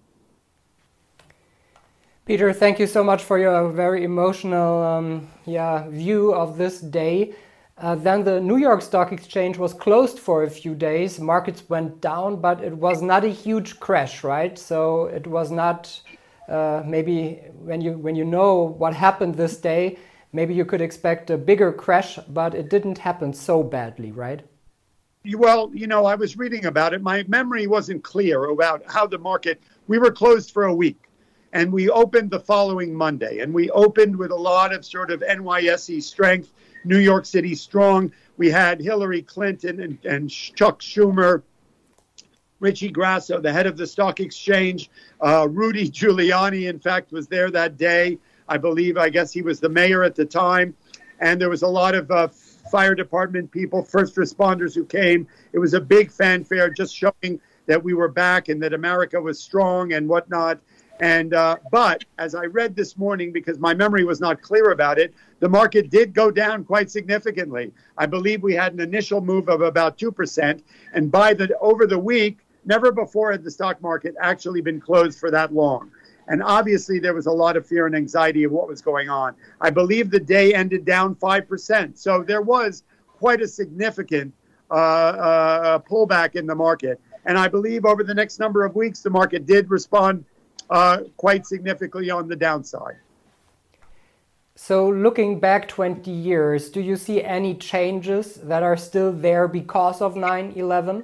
Peter, 2.25 2.51
thank 2.51 2.79
you 2.79 2.87
so 2.87 3.03
much 3.03 3.21
for 3.23 3.37
your 3.37 3.69
very 3.69 4.03
emotional 4.03 4.81
um, 4.81 5.27
yeah, 5.45 5.87
view 5.89 6.33
of 6.33 6.57
this 6.57 6.79
day. 6.79 7.35
Uh, 7.77 7.93
then 7.93 8.23
the 8.23 8.39
New 8.39 8.57
York 8.57 8.81
Stock 8.81 9.11
Exchange 9.11 9.57
was 9.57 9.73
closed 9.73 10.17
for 10.17 10.43
a 10.43 10.49
few 10.49 10.73
days. 10.73 11.19
Markets 11.19 11.69
went 11.69 12.01
down, 12.01 12.37
but 12.37 12.63
it 12.63 12.73
was 12.73 13.01
not 13.01 13.25
a 13.25 13.27
huge 13.27 13.79
crash, 13.79 14.23
right? 14.23 14.57
So 14.57 15.05
it 15.05 15.27
was 15.27 15.51
not 15.51 16.01
uh, 16.47 16.81
maybe 16.85 17.41
when 17.53 17.81
you 17.81 17.91
when 17.93 18.15
you 18.15 18.23
know 18.23 18.63
what 18.63 18.93
happened 18.93 19.35
this 19.35 19.57
day, 19.57 19.97
maybe 20.31 20.53
you 20.53 20.65
could 20.65 20.81
expect 20.81 21.29
a 21.29 21.37
bigger 21.37 21.71
crash, 21.71 22.17
but 22.29 22.55
it 22.55 22.69
didn't 22.69 22.97
happen 22.97 23.33
so 23.33 23.61
badly, 23.61 24.11
right? 24.11 24.41
Well, 25.33 25.71
you 25.73 25.87
know, 25.87 26.05
I 26.05 26.15
was 26.15 26.37
reading 26.37 26.65
about 26.65 26.93
it. 26.93 27.01
My 27.01 27.23
memory 27.27 27.67
wasn't 27.67 28.03
clear 28.03 28.45
about 28.45 28.83
how 28.85 29.07
the 29.07 29.17
market. 29.17 29.61
We 29.87 29.97
were 29.97 30.11
closed 30.11 30.51
for 30.51 30.65
a 30.65 30.73
week, 30.73 31.09
and 31.53 31.71
we 31.73 31.89
opened 31.89 32.31
the 32.31 32.39
following 32.39 32.93
Monday, 32.93 33.39
and 33.39 33.53
we 33.53 33.69
opened 33.71 34.15
with 34.15 34.31
a 34.31 34.35
lot 34.35 34.73
of 34.73 34.85
sort 34.85 35.11
of 35.11 35.21
NYSE 35.21 36.03
strength 36.03 36.51
New 36.83 36.99
York 36.99 37.25
City 37.25 37.55
strong. 37.55 38.11
We 38.37 38.49
had 38.49 38.79
Hillary 38.79 39.21
Clinton 39.21 39.79
and, 39.79 39.97
and 40.05 40.29
Chuck 40.29 40.81
Schumer, 40.81 41.41
Richie 42.59 42.91
Grasso, 42.91 43.39
the 43.39 43.51
head 43.51 43.65
of 43.65 43.77
the 43.77 43.87
stock 43.87 44.19
exchange. 44.19 44.89
Uh, 45.19 45.47
Rudy 45.49 45.89
Giuliani, 45.89 46.69
in 46.69 46.79
fact, 46.79 47.11
was 47.11 47.27
there 47.27 47.49
that 47.51 47.77
day. 47.77 48.19
I 48.47 48.57
believe, 48.57 48.97
I 48.97 49.09
guess 49.09 49.31
he 49.31 49.41
was 49.41 49.59
the 49.59 49.69
mayor 49.69 50.03
at 50.03 50.15
the 50.15 50.25
time. 50.25 50.75
And 51.19 51.39
there 51.39 51.49
was 51.49 51.61
a 51.61 51.67
lot 51.67 51.95
of 51.95 52.11
uh, 52.11 52.27
fire 52.71 52.95
department 52.95 53.51
people, 53.51 53.83
first 53.83 54.15
responders 54.15 54.75
who 54.75 54.85
came. 54.85 55.27
It 55.53 55.59
was 55.59 55.73
a 55.73 55.81
big 55.81 56.11
fanfare 56.11 56.69
just 56.69 56.95
showing 56.95 57.39
that 57.67 57.83
we 57.83 57.93
were 57.93 58.07
back 58.07 58.49
and 58.49 58.61
that 58.63 58.73
America 58.73 59.19
was 59.19 59.41
strong 59.41 59.93
and 59.93 60.07
whatnot. 60.07 60.59
And 60.99 61.33
uh, 61.33 61.57
but 61.71 62.05
as 62.17 62.35
I 62.35 62.45
read 62.45 62.75
this 62.75 62.97
morning, 62.97 63.33
because 63.33 63.59
my 63.59 63.73
memory 63.73 64.05
was 64.05 64.21
not 64.21 64.41
clear 64.41 64.71
about 64.71 64.97
it, 64.97 65.13
the 65.41 65.49
market 65.49 65.89
did 65.89 66.13
go 66.13 66.31
down 66.31 66.63
quite 66.63 66.89
significantly. 66.89 67.73
I 67.97 68.05
believe 68.05 68.43
we 68.43 68.53
had 68.53 68.73
an 68.73 68.79
initial 68.79 69.19
move 69.19 69.49
of 69.49 69.61
about 69.61 69.97
two 69.97 70.11
percent, 70.11 70.63
and 70.93 71.11
by 71.11 71.33
the 71.33 71.57
over 71.59 71.85
the 71.85 71.99
week, 71.99 72.39
never 72.63 72.93
before 72.93 73.31
had 73.33 73.43
the 73.43 73.51
stock 73.51 73.81
market 73.81 74.15
actually 74.21 74.61
been 74.61 74.79
closed 74.79 75.19
for 75.19 75.29
that 75.31 75.53
long. 75.53 75.91
And 76.27 76.41
obviously, 76.41 76.99
there 76.99 77.13
was 77.13 77.27
a 77.27 77.31
lot 77.31 77.55
of 77.55 77.67
fear 77.67 77.85
and 77.85 77.95
anxiety 77.95 78.43
of 78.43 78.51
what 78.51 78.67
was 78.67 78.81
going 78.81 79.09
on. 79.09 79.35
I 79.61 79.69
believe 79.69 80.09
the 80.09 80.19
day 80.19 80.53
ended 80.53 80.85
down 80.85 81.15
five 81.15 81.47
percent, 81.47 81.97
so 81.99 82.23
there 82.23 82.41
was 82.41 82.83
quite 83.17 83.41
a 83.41 83.47
significant 83.47 84.33
uh, 84.71 84.73
uh, 84.73 85.79
pullback 85.79 86.35
in 86.35 86.45
the 86.45 86.55
market. 86.55 86.99
And 87.25 87.37
I 87.37 87.47
believe 87.47 87.85
over 87.85 88.03
the 88.03 88.13
next 88.13 88.39
number 88.39 88.65
of 88.65 88.75
weeks, 88.75 89.01
the 89.01 89.09
market 89.09 89.45
did 89.45 89.69
respond 89.69 90.25
uh, 90.69 90.99
quite 91.17 91.45
significantly 91.45 92.09
on 92.09 92.27
the 92.27 92.35
downside. 92.35 92.97
So, 94.57 94.87
looking 94.87 95.39
back 95.39 95.67
20 95.67 96.09
years, 96.09 96.69
do 96.69 96.79
you 96.79 96.95
see 96.95 97.21
any 97.21 97.55
changes 97.55 98.35
that 98.35 98.63
are 98.63 98.77
still 98.77 99.11
there 99.11 99.47
because 99.49 100.01
of 100.01 100.15
9 100.15 100.53
11? 100.55 101.03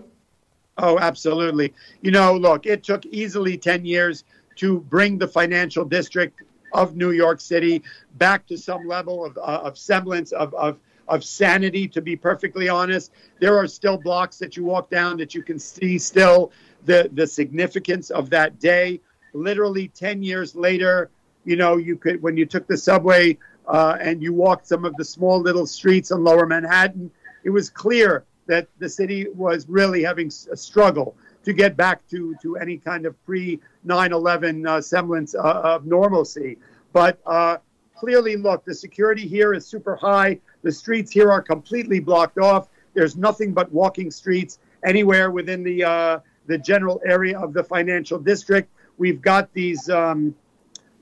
Oh, 0.78 0.98
absolutely. 1.00 1.74
You 2.02 2.12
know, 2.12 2.34
look, 2.34 2.66
it 2.66 2.84
took 2.84 3.06
easily 3.08 3.58
10 3.58 3.86
years 3.86 4.24
to 4.58 4.80
bring 4.82 5.18
the 5.18 5.28
financial 5.28 5.86
district 5.86 6.42
of 6.74 6.96
New 6.96 7.12
York 7.12 7.42
City 7.42 7.84
back 8.18 8.46
to 8.48 8.58
some 8.58 8.88
level 8.88 9.26
of, 9.26 9.38
uh, 9.38 9.62
of 9.64 9.78
semblance 9.78 10.32
of, 10.32 10.54
of, 10.54 10.80
of 11.08 11.24
sanity, 11.24 11.88
to 11.88 12.02
be 12.02 12.16
perfectly 12.16 12.70
honest. 12.70 13.12
There 13.40 13.58
are 13.58 13.68
still 13.68 13.98
blocks 13.98 14.38
that 14.40 14.56
you 14.56 14.64
walk 14.64 14.90
down 14.90 15.18
that 15.18 15.36
you 15.36 15.44
can 15.44 15.60
see 15.60 15.98
still 15.98 16.52
the, 16.86 17.10
the 17.14 17.28
significance 17.28 18.10
of 18.10 18.30
that 18.30 18.60
day 18.60 19.02
literally 19.34 19.88
10 19.90 20.24
years 20.24 20.56
later, 20.56 21.10
you 21.46 21.56
know, 21.56 21.78
you 21.78 21.96
could, 21.96 22.22
when 22.22 22.38
you 22.38 22.46
took 22.46 22.68
the 22.68 22.78
subway 22.78 23.38
uh, 23.68 23.98
and 24.00 24.22
you 24.22 24.34
walked 24.34 24.68
some 24.68 24.86
of 24.86 24.96
the 24.98 25.06
small 25.06 25.40
little 25.40 25.66
streets 25.66 26.12
in 26.12 26.24
lower 26.24 26.46
Manhattan, 26.46 27.12
it 27.44 27.50
was 27.50 27.70
clear 27.70 28.26
that 28.48 28.68
the 28.80 28.90
city 28.90 29.28
was 29.34 29.68
really 29.70 30.04
having 30.04 30.32
a 30.52 30.58
struggle 30.58 31.16
to 31.44 31.54
get 31.54 31.76
back 31.76 32.08
to, 32.10 32.36
to 32.42 32.58
any 32.58 32.78
kind 32.78 33.06
of 33.06 33.24
pre 33.26 33.60
9 33.84 34.14
11 34.14 34.68
uh, 34.68 34.82
semblance 34.82 35.36
uh, 35.36 35.40
of 35.40 35.86
normalcy. 35.86 36.58
But 36.94 37.20
uh, 37.26 37.58
clearly, 37.96 38.36
look, 38.36 38.66
the 38.66 38.74
security 38.74 39.28
here 39.28 39.54
is 39.54 39.66
super 39.66 39.96
high. 39.96 40.40
The 40.64 40.72
streets 40.72 41.12
here 41.12 41.32
are 41.32 41.42
completely 41.42 42.00
blocked 42.00 42.38
off. 42.38 42.70
There's 42.94 43.16
nothing 43.16 43.54
but 43.54 43.72
walking 43.72 44.12
streets 44.12 44.60
anywhere 44.86 45.32
within 45.32 45.64
the 45.64 45.84
uh, 45.84 46.20
the 46.48 46.58
general 46.58 47.02
area 47.06 47.40
of 47.40 47.54
the 47.54 47.64
financial 47.64 48.20
district. 48.20 48.70
We've 48.98 49.22
got 49.22 49.54
these 49.54 49.90
um, 49.90 50.36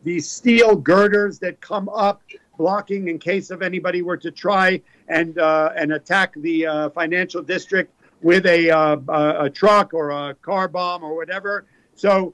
these 0.03 0.29
steel 0.29 0.75
girders 0.75 1.39
that 1.39 1.60
come 1.60 1.89
up, 1.89 2.22
blocking 2.58 3.08
in 3.08 3.19
case 3.19 3.50
of 3.50 3.62
anybody 3.62 4.01
were 4.01 4.17
to 4.17 4.31
try 4.31 4.81
and 5.08 5.38
uh, 5.38 5.72
and 5.75 5.93
attack 5.93 6.34
the 6.36 6.67
uh, 6.67 6.89
financial 6.91 7.41
district 7.41 7.93
with 8.22 8.46
a, 8.46 8.70
uh, 8.70 8.98
a 9.40 9.50
truck 9.50 9.94
or 9.94 10.12
a 10.12 10.36
car 10.36 10.68
bomb 10.68 11.04
or 11.04 11.16
whatever. 11.16 11.66
So 11.96 12.34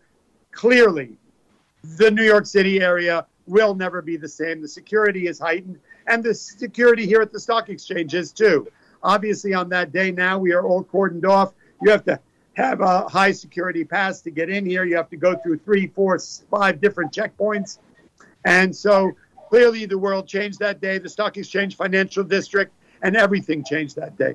clearly, 0.52 1.18
the 1.98 2.10
New 2.10 2.24
York 2.24 2.46
City 2.46 2.82
area 2.82 3.26
will 3.48 3.76
never 3.76 4.02
be 4.02 4.18
the 4.18 4.30
same. 4.30 4.62
The 4.62 4.68
security 4.68 5.28
is 5.28 5.40
heightened, 5.40 5.80
and 6.08 6.24
the 6.24 6.34
security 6.34 7.06
here 7.06 7.22
at 7.22 7.32
the 7.32 7.40
stock 7.40 7.70
exchange 7.70 8.14
is 8.14 8.32
too. 8.32 8.68
Obviously, 9.04 9.54
on 9.54 9.70
that 9.70 9.92
day 9.92 10.12
now, 10.12 10.40
we 10.40 10.52
are 10.52 10.66
all 10.66 10.84
cordoned 10.84 11.26
off. 11.26 11.54
You 11.82 11.92
have 11.92 12.04
to 12.06 12.20
have 12.54 12.82
a 12.82 13.08
high 13.08 13.32
security 13.32 13.84
pass 13.84 14.22
to 14.22 14.32
get 14.32 14.50
in 14.50 14.66
here. 14.66 14.84
You 14.86 14.96
have 14.96 15.10
to 15.10 15.18
go 15.18 15.36
through 15.36 15.60
three, 15.60 15.88
four, 15.88 16.18
five 16.50 16.82
different 16.82 17.14
checkpoints. 17.14 17.80
And 18.46 18.76
so 18.76 19.12
clearly 19.50 19.86
the 19.86 19.98
world 19.98 20.28
changed 20.28 20.60
that 20.60 20.82
day, 20.82 20.98
the 20.98 21.10
stock 21.10 21.38
exchange 21.38 21.76
financial 21.76 22.24
district, 22.24 22.74
and 23.02 23.16
everything 23.16 23.64
changed 23.64 23.96
that 23.98 24.18
day. 24.18 24.34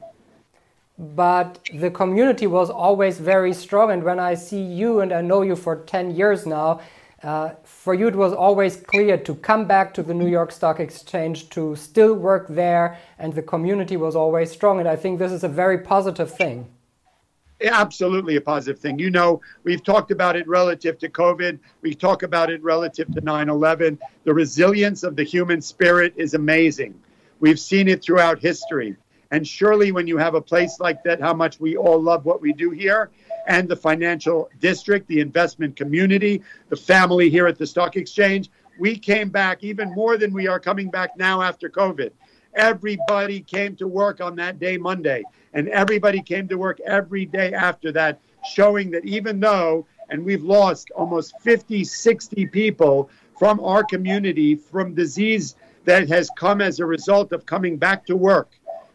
But 1.00 1.60
the 1.72 1.90
community 1.90 2.46
was 2.46 2.68
always 2.68 3.18
very 3.18 3.54
strong. 3.54 3.90
And 3.90 4.04
when 4.04 4.18
I 4.18 4.34
see 4.34 4.60
you, 4.60 5.00
and 5.00 5.14
I 5.14 5.22
know 5.22 5.40
you 5.40 5.56
for 5.56 5.76
10 5.76 6.14
years 6.14 6.44
now, 6.44 6.82
uh, 7.22 7.52
for 7.64 7.94
you, 7.94 8.06
it 8.08 8.14
was 8.14 8.34
always 8.34 8.76
clear 8.76 9.16
to 9.16 9.34
come 9.36 9.66
back 9.66 9.94
to 9.94 10.02
the 10.02 10.12
New 10.12 10.28
York 10.28 10.52
Stock 10.52 10.78
Exchange, 10.78 11.48
to 11.50 11.74
still 11.74 12.12
work 12.14 12.48
there, 12.48 12.98
and 13.18 13.32
the 13.32 13.40
community 13.40 13.96
was 13.96 14.14
always 14.14 14.50
strong. 14.50 14.78
And 14.78 14.86
I 14.86 14.94
think 14.94 15.18
this 15.18 15.32
is 15.32 15.42
a 15.42 15.48
very 15.48 15.78
positive 15.78 16.30
thing. 16.30 16.66
Absolutely 17.62 18.36
a 18.36 18.40
positive 18.42 18.78
thing. 18.78 18.98
You 18.98 19.10
know, 19.10 19.40
we've 19.64 19.82
talked 19.82 20.10
about 20.10 20.36
it 20.36 20.46
relative 20.46 20.98
to 20.98 21.08
COVID, 21.08 21.58
we 21.80 21.94
talk 21.94 22.24
about 22.24 22.50
it 22.50 22.62
relative 22.62 23.10
to 23.14 23.22
9 23.22 23.48
11. 23.48 23.98
The 24.24 24.34
resilience 24.34 25.02
of 25.02 25.16
the 25.16 25.24
human 25.24 25.62
spirit 25.62 26.12
is 26.16 26.34
amazing. 26.34 27.00
We've 27.38 27.60
seen 27.60 27.88
it 27.88 28.02
throughout 28.02 28.38
history. 28.38 28.96
And 29.30 29.46
surely, 29.46 29.92
when 29.92 30.06
you 30.06 30.16
have 30.18 30.34
a 30.34 30.40
place 30.40 30.80
like 30.80 31.02
that, 31.04 31.20
how 31.20 31.34
much 31.34 31.60
we 31.60 31.76
all 31.76 32.02
love 32.02 32.24
what 32.24 32.40
we 32.40 32.52
do 32.52 32.70
here, 32.70 33.10
and 33.46 33.68
the 33.68 33.76
financial 33.76 34.50
district, 34.60 35.06
the 35.08 35.20
investment 35.20 35.76
community, 35.76 36.42
the 36.68 36.76
family 36.76 37.30
here 37.30 37.46
at 37.46 37.58
the 37.58 37.66
stock 37.66 37.96
exchange. 37.96 38.50
We 38.78 38.96
came 38.98 39.28
back 39.28 39.62
even 39.62 39.92
more 39.94 40.16
than 40.16 40.32
we 40.32 40.46
are 40.46 40.60
coming 40.60 40.90
back 40.90 41.16
now 41.16 41.42
after 41.42 41.68
COVID. 41.68 42.10
Everybody 42.54 43.40
came 43.40 43.76
to 43.76 43.86
work 43.86 44.20
on 44.20 44.36
that 44.36 44.58
day, 44.58 44.76
Monday, 44.76 45.22
and 45.52 45.68
everybody 45.68 46.22
came 46.22 46.48
to 46.48 46.56
work 46.56 46.80
every 46.80 47.24
day 47.24 47.52
after 47.52 47.92
that, 47.92 48.20
showing 48.52 48.90
that 48.90 49.04
even 49.04 49.38
though, 49.38 49.86
and 50.08 50.24
we've 50.24 50.42
lost 50.42 50.90
almost 50.96 51.38
50, 51.40 51.84
60 51.84 52.46
people 52.46 53.10
from 53.38 53.60
our 53.60 53.84
community 53.84 54.54
from 54.56 54.94
disease 54.94 55.54
that 55.84 56.08
has 56.08 56.30
come 56.36 56.60
as 56.60 56.80
a 56.80 56.86
result 56.86 57.32
of 57.32 57.46
coming 57.46 57.76
back 57.76 58.04
to 58.06 58.16
work, 58.16 58.50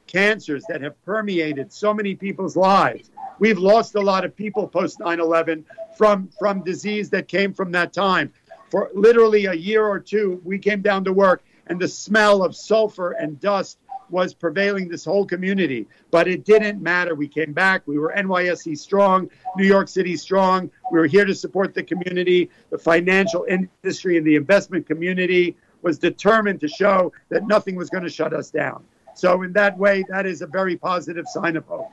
cancers 0.07 0.63
that 0.69 0.81
have 0.81 1.01
permeated 1.03 1.71
so 1.71 1.93
many 1.93 2.15
people's 2.15 2.55
lives 2.55 3.09
We've 3.37 3.57
lost 3.57 3.95
a 3.95 4.01
lot 4.01 4.23
of 4.23 4.35
people 4.35 4.67
post 4.67 4.99
9 4.99 5.19
11 5.19 5.65
from, 5.97 6.29
from 6.39 6.63
disease 6.63 7.09
that 7.09 7.27
came 7.27 7.53
from 7.53 7.71
that 7.73 7.91
time. 7.91 8.31
For 8.69 8.89
literally 8.93 9.45
a 9.45 9.53
year 9.53 9.85
or 9.85 9.99
two, 9.99 10.41
we 10.43 10.57
came 10.57 10.81
down 10.81 11.03
to 11.05 11.13
work 11.13 11.43
and 11.67 11.79
the 11.79 11.87
smell 11.87 12.43
of 12.43 12.55
sulfur 12.55 13.11
and 13.11 13.39
dust 13.39 13.79
was 14.09 14.33
prevailing 14.33 14.87
this 14.87 15.03
whole 15.03 15.25
community. 15.25 15.87
But 16.11 16.27
it 16.27 16.45
didn't 16.45 16.81
matter. 16.81 17.15
We 17.15 17.27
came 17.27 17.53
back. 17.53 17.81
We 17.87 17.97
were 17.97 18.13
NYSE 18.15 18.77
strong, 18.77 19.29
New 19.57 19.65
York 19.65 19.87
City 19.87 20.15
strong. 20.15 20.69
We 20.91 20.99
were 20.99 21.07
here 21.07 21.25
to 21.25 21.33
support 21.33 21.73
the 21.73 21.83
community. 21.83 22.49
The 22.69 22.77
financial 22.77 23.45
industry 23.49 24.17
and 24.17 24.25
the 24.25 24.35
investment 24.35 24.85
community 24.85 25.57
was 25.81 25.97
determined 25.97 26.61
to 26.61 26.67
show 26.67 27.11
that 27.29 27.47
nothing 27.47 27.75
was 27.75 27.89
going 27.89 28.03
to 28.03 28.09
shut 28.09 28.33
us 28.33 28.51
down. 28.51 28.83
So, 29.15 29.41
in 29.43 29.53
that 29.53 29.77
way, 29.77 30.03
that 30.09 30.25
is 30.25 30.41
a 30.41 30.47
very 30.47 30.75
positive 30.75 31.25
sign 31.27 31.55
of 31.55 31.65
hope. 31.65 31.91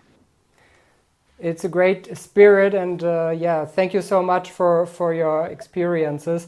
It's 1.43 1.65
a 1.65 1.69
great 1.69 2.17
spirit 2.17 2.73
and 2.73 3.03
uh, 3.03 3.35
yeah 3.37 3.65
thank 3.65 3.93
you 3.93 4.01
so 4.01 4.23
much 4.23 4.53
for 4.53 4.87
for 4.87 5.13
your 5.13 5.47
experiences. 5.47 6.47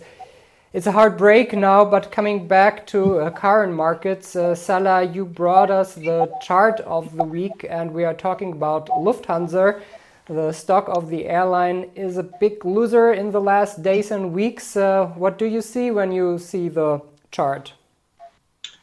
It's 0.72 0.86
a 0.86 0.92
hard 0.92 1.16
break 1.16 1.52
now 1.52 1.84
but 1.84 2.12
coming 2.12 2.46
back 2.46 2.86
to 2.88 3.18
uh, 3.18 3.30
current 3.30 3.72
markets 3.74 4.36
uh, 4.36 4.54
salah 4.54 5.02
you 5.02 5.24
brought 5.24 5.68
us 5.68 5.96
the 5.96 6.32
chart 6.40 6.78
of 6.80 7.16
the 7.16 7.24
week 7.24 7.66
and 7.68 7.92
we 7.92 8.04
are 8.04 8.14
talking 8.14 8.52
about 8.52 8.86
lufthansa. 8.88 9.80
The 10.26 10.52
stock 10.52 10.88
of 10.88 11.10
the 11.10 11.26
airline 11.26 11.90
is 11.96 12.16
a 12.16 12.22
big 12.22 12.64
loser 12.64 13.12
in 13.12 13.32
the 13.32 13.40
last 13.40 13.82
days 13.82 14.12
and 14.12 14.32
weeks. 14.32 14.76
Uh, 14.76 15.06
what 15.16 15.38
do 15.38 15.46
you 15.46 15.60
see 15.60 15.90
when 15.90 16.12
you 16.12 16.38
see 16.38 16.68
the 16.68 17.00
chart 17.32 17.72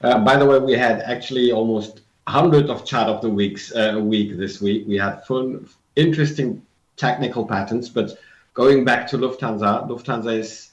uh, 0.03 0.19
by 0.19 0.35
the 0.35 0.45
way 0.45 0.59
we 0.59 0.73
had 0.73 1.01
actually 1.01 1.51
almost 1.51 2.01
100 2.25 2.69
of 2.69 2.85
chart 2.85 3.07
of 3.07 3.21
the 3.21 3.29
weeks 3.29 3.73
uh, 3.75 3.93
a 3.95 3.99
week 3.99 4.37
this 4.37 4.61
week 4.61 4.87
we 4.87 4.97
had 4.97 5.25
fun, 5.25 5.67
interesting 5.95 6.61
technical 7.01 7.45
patterns. 7.45 7.89
But 7.89 8.17
going 8.53 8.85
back 8.85 9.07
to 9.07 9.17
Lufthansa, 9.17 9.87
Lufthansa 9.89 10.37
is 10.37 10.69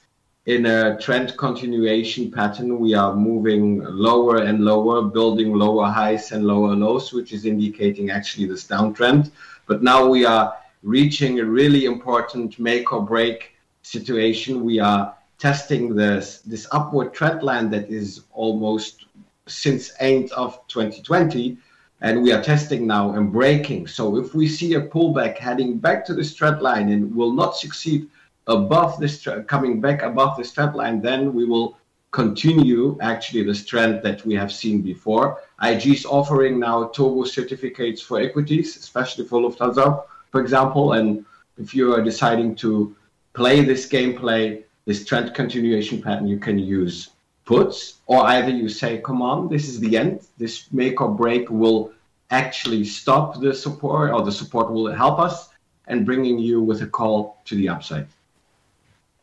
in 0.47 0.67
a 0.67 0.99
trend 0.99 1.37
continuation 1.37 2.31
pattern. 2.31 2.79
We 2.79 2.95
are 2.95 3.15
moving 3.15 3.83
lower 3.83 4.37
and 4.43 4.65
lower, 4.65 5.03
building 5.03 5.53
lower 5.55 5.87
highs 5.87 6.33
and 6.33 6.47
lower 6.47 6.75
lows, 6.75 7.13
which 7.13 7.33
is 7.33 7.45
indicating 7.45 8.11
actually 8.11 8.47
this 8.47 8.67
downtrend. 8.67 9.31
But 9.67 9.83
now 9.83 10.07
we 10.07 10.25
are 10.25 10.55
reaching 10.83 11.41
a 11.41 11.45
really 11.45 11.85
important 11.85 12.59
make 12.59 12.93
or 12.93 13.03
break 13.03 13.53
situation. 13.83 14.65
We 14.65 14.79
are 14.79 15.15
testing 15.39 15.95
this 15.95 16.41
this 16.41 16.67
upward 16.73 17.15
trend 17.15 17.43
line 17.43 17.71
that 17.71 17.89
is 17.89 18.23
almost 18.33 19.07
since 19.47 19.93
end 20.01 20.31
of 20.33 20.61
2020 20.69 21.57
and 22.01 22.23
we 22.23 22.33
are 22.33 22.43
testing 22.43 22.87
now 22.87 23.13
and 23.15 23.33
breaking. 23.33 23.87
So 23.87 24.17
if 24.17 24.35
we 24.35 24.47
see 24.47 24.75
a 24.75 24.81
pullback 24.81 25.39
heading 25.39 25.79
back 25.79 26.05
to 26.07 26.15
this 26.15 26.35
trend 26.35 26.63
line 26.63 26.91
and 26.91 27.15
will 27.15 27.33
not 27.33 27.57
succeed 27.57 28.09
above 28.47 28.99
this 29.01 29.27
coming 29.47 29.81
back 29.81 30.03
above 30.03 30.37
this 30.37 30.53
trend 30.53 30.75
line, 30.75 31.01
then 31.01 31.35
we 31.35 31.45
will 31.45 31.77
continue 32.11 32.97
actually 33.01 33.43
the 33.43 33.55
trend 33.55 34.03
that 34.03 34.25
we 34.25 34.35
have 34.35 34.53
seen 34.53 34.81
before. 34.81 35.43
IG 35.63 35.87
is 35.89 36.07
offering 36.07 36.59
now 36.59 36.89
turbo 36.89 37.25
certificates 37.25 38.01
for 38.01 38.21
equities, 38.21 38.77
especially 38.77 39.27
for 39.27 39.41
Lufthansa, 39.41 40.05
for 40.31 40.41
example. 40.41 40.95
And 40.95 41.25
if 41.59 41.75
you 41.75 41.93
are 41.95 42.03
deciding 42.03 42.55
to 42.57 42.97
play 43.35 43.63
this 43.63 43.89
gameplay, 43.89 44.65
this 44.89 45.05
trend 45.05 45.35
continuation 45.35 46.01
pattern, 46.01 46.27
you 46.27 46.39
can 46.39 46.59
use 46.59 47.11
puts, 47.45 47.99
or 48.07 48.27
either 48.35 48.49
you 48.49 48.71
say, 48.71 48.97
come 49.09 49.21
on, 49.21 49.47
this 49.47 49.69
is 49.69 49.79
the 49.81 49.99
end, 49.99 50.27
this 50.39 50.73
make 50.73 51.03
or 51.03 51.11
break 51.11 51.51
will 51.51 51.93
actually 52.31 52.83
stop 52.85 53.39
the 53.39 53.53
support, 53.53 54.11
or 54.11 54.23
the 54.23 54.33
support 54.33 54.73
will 54.73 54.91
help 54.91 55.19
us, 55.19 55.51
and 55.89 56.07
bringing 56.07 56.39
you 56.39 56.63
with 56.63 56.81
a 56.81 56.87
call 56.87 57.37
to 57.45 57.55
the 57.55 57.69
upside. 57.69 58.07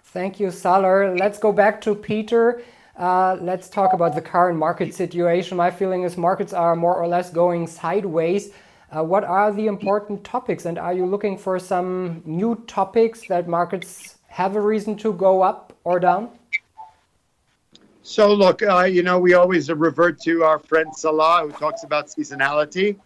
Thank 0.04 0.40
you, 0.40 0.52
Salah. 0.52 1.16
Let's 1.18 1.40
go 1.40 1.52
back 1.52 1.82
to 1.82 1.96
Peter. 1.96 2.62
Uh, 2.96 3.36
let's 3.42 3.68
talk 3.68 3.94
about 3.94 4.14
the 4.14 4.22
current 4.22 4.60
market 4.60 4.94
situation. 4.94 5.58
My 5.58 5.72
feeling 5.72 6.04
is 6.04 6.16
markets 6.16 6.54
are 6.54 6.76
more 6.76 6.96
or 6.96 7.08
less 7.08 7.32
going 7.32 7.66
sideways. 7.66 8.52
Uh, 8.96 9.04
what 9.04 9.24
are 9.24 9.52
the 9.52 9.66
important 9.66 10.24
topics, 10.24 10.66
and 10.66 10.78
are 10.78 10.94
you 10.94 11.08
looking 11.08 11.40
for 11.40 11.58
some 11.58 12.22
new 12.24 12.54
topics 12.68 13.28
that 13.30 13.48
markets 13.48 14.15
have 14.36 14.58
a 14.58 14.60
reason 14.60 14.98
to 14.98 15.14
go 15.14 15.42
up 15.42 15.72
or 15.86 15.98
down? 15.98 16.30
So, 18.04 18.34
look, 18.34 18.62
uh, 18.62 18.84
you 18.84 19.02
know, 19.02 19.18
we 19.18 19.34
always 19.34 19.72
revert 19.72 20.20
to 20.24 20.44
our 20.44 20.60
friend 20.60 20.94
Salah, 20.94 21.44
who 21.44 21.52
talks 21.54 21.86
about 21.86 22.08
seasonality. 22.08 22.98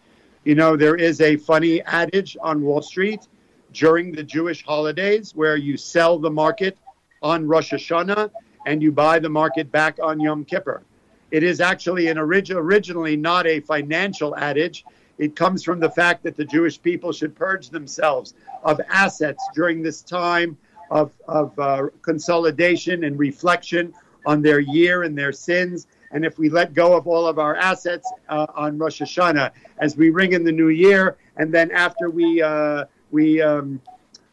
You 0.43 0.55
know, 0.55 0.75
there 0.75 0.95
is 0.95 1.21
a 1.21 1.37
funny 1.37 1.83
adage 1.83 2.35
on 2.41 2.63
Wall 2.63 2.81
Street 2.81 3.27
during 3.73 4.11
the 4.11 4.23
Jewish 4.23 4.65
holidays 4.65 5.35
where 5.35 5.55
you 5.55 5.77
sell 5.77 6.17
the 6.17 6.31
market 6.31 6.79
on 7.21 7.47
Rosh 7.47 7.73
Hashanah 7.73 8.31
and 8.65 8.81
you 8.81 8.91
buy 8.91 9.19
the 9.19 9.29
market 9.29 9.71
back 9.71 9.99
on 10.01 10.19
Yom 10.19 10.43
Kippur. 10.45 10.81
It 11.29 11.43
is 11.43 11.61
actually 11.61 12.07
an 12.07 12.17
orig- 12.17 12.49
originally 12.49 13.15
not 13.15 13.45
a 13.45 13.59
financial 13.59 14.35
adage. 14.35 14.83
It 15.19 15.35
comes 15.35 15.63
from 15.63 15.79
the 15.79 15.91
fact 15.91 16.23
that 16.23 16.35
the 16.35 16.45
Jewish 16.45 16.81
people 16.81 17.11
should 17.11 17.35
purge 17.35 17.69
themselves 17.69 18.33
of 18.63 18.81
assets 18.89 19.47
during 19.53 19.83
this 19.83 20.01
time 20.01 20.57
of, 20.89 21.11
of 21.27 21.57
uh, 21.59 21.87
consolidation 22.01 23.03
and 23.03 23.17
reflection 23.19 23.93
on 24.25 24.41
their 24.41 24.59
year 24.59 25.03
and 25.03 25.17
their 25.17 25.31
sins. 25.31 25.87
And 26.11 26.25
if 26.25 26.39
we 26.39 26.49
let 26.49 26.73
go 26.73 26.95
of 26.95 27.07
all 27.07 27.27
of 27.27 27.37
our 27.37 27.55
assets 27.55 28.11
uh, 28.29 28.47
on 28.55 28.77
Rosh 28.77 29.01
Hashanah 29.01 29.51
as 29.77 29.95
we 29.95 30.09
ring 30.09 30.33
in 30.33 30.43
the 30.43 30.51
new 30.51 30.69
year, 30.69 31.17
and 31.37 31.53
then 31.53 31.71
after 31.71 32.09
we 32.09 32.41
uh, 32.41 32.85
we 33.11 33.41
um, 33.41 33.81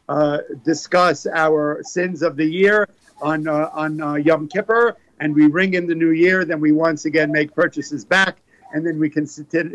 uh, 0.09 0.39
discuss 0.65 1.27
our 1.27 1.83
sins 1.83 2.23
of 2.23 2.37
the 2.37 2.45
year 2.45 2.89
on 3.21 3.47
uh, 3.47 3.71
on 3.73 4.01
uh, 4.01 4.15
Yom 4.15 4.49
Kippur, 4.49 4.97
and 5.21 5.35
we 5.35 5.47
ring 5.47 5.75
in 5.75 5.87
the 5.87 5.95
new 5.95 6.13
year, 6.13 6.45
then 6.45 6.61
we 6.61 6.73
once 6.73 7.05
again 7.05 7.31
make 7.31 7.55
purchases 7.55 8.05
back, 8.05 8.39
and 8.73 8.87
then 8.87 8.99
we 8.99 9.11
can 9.11 9.27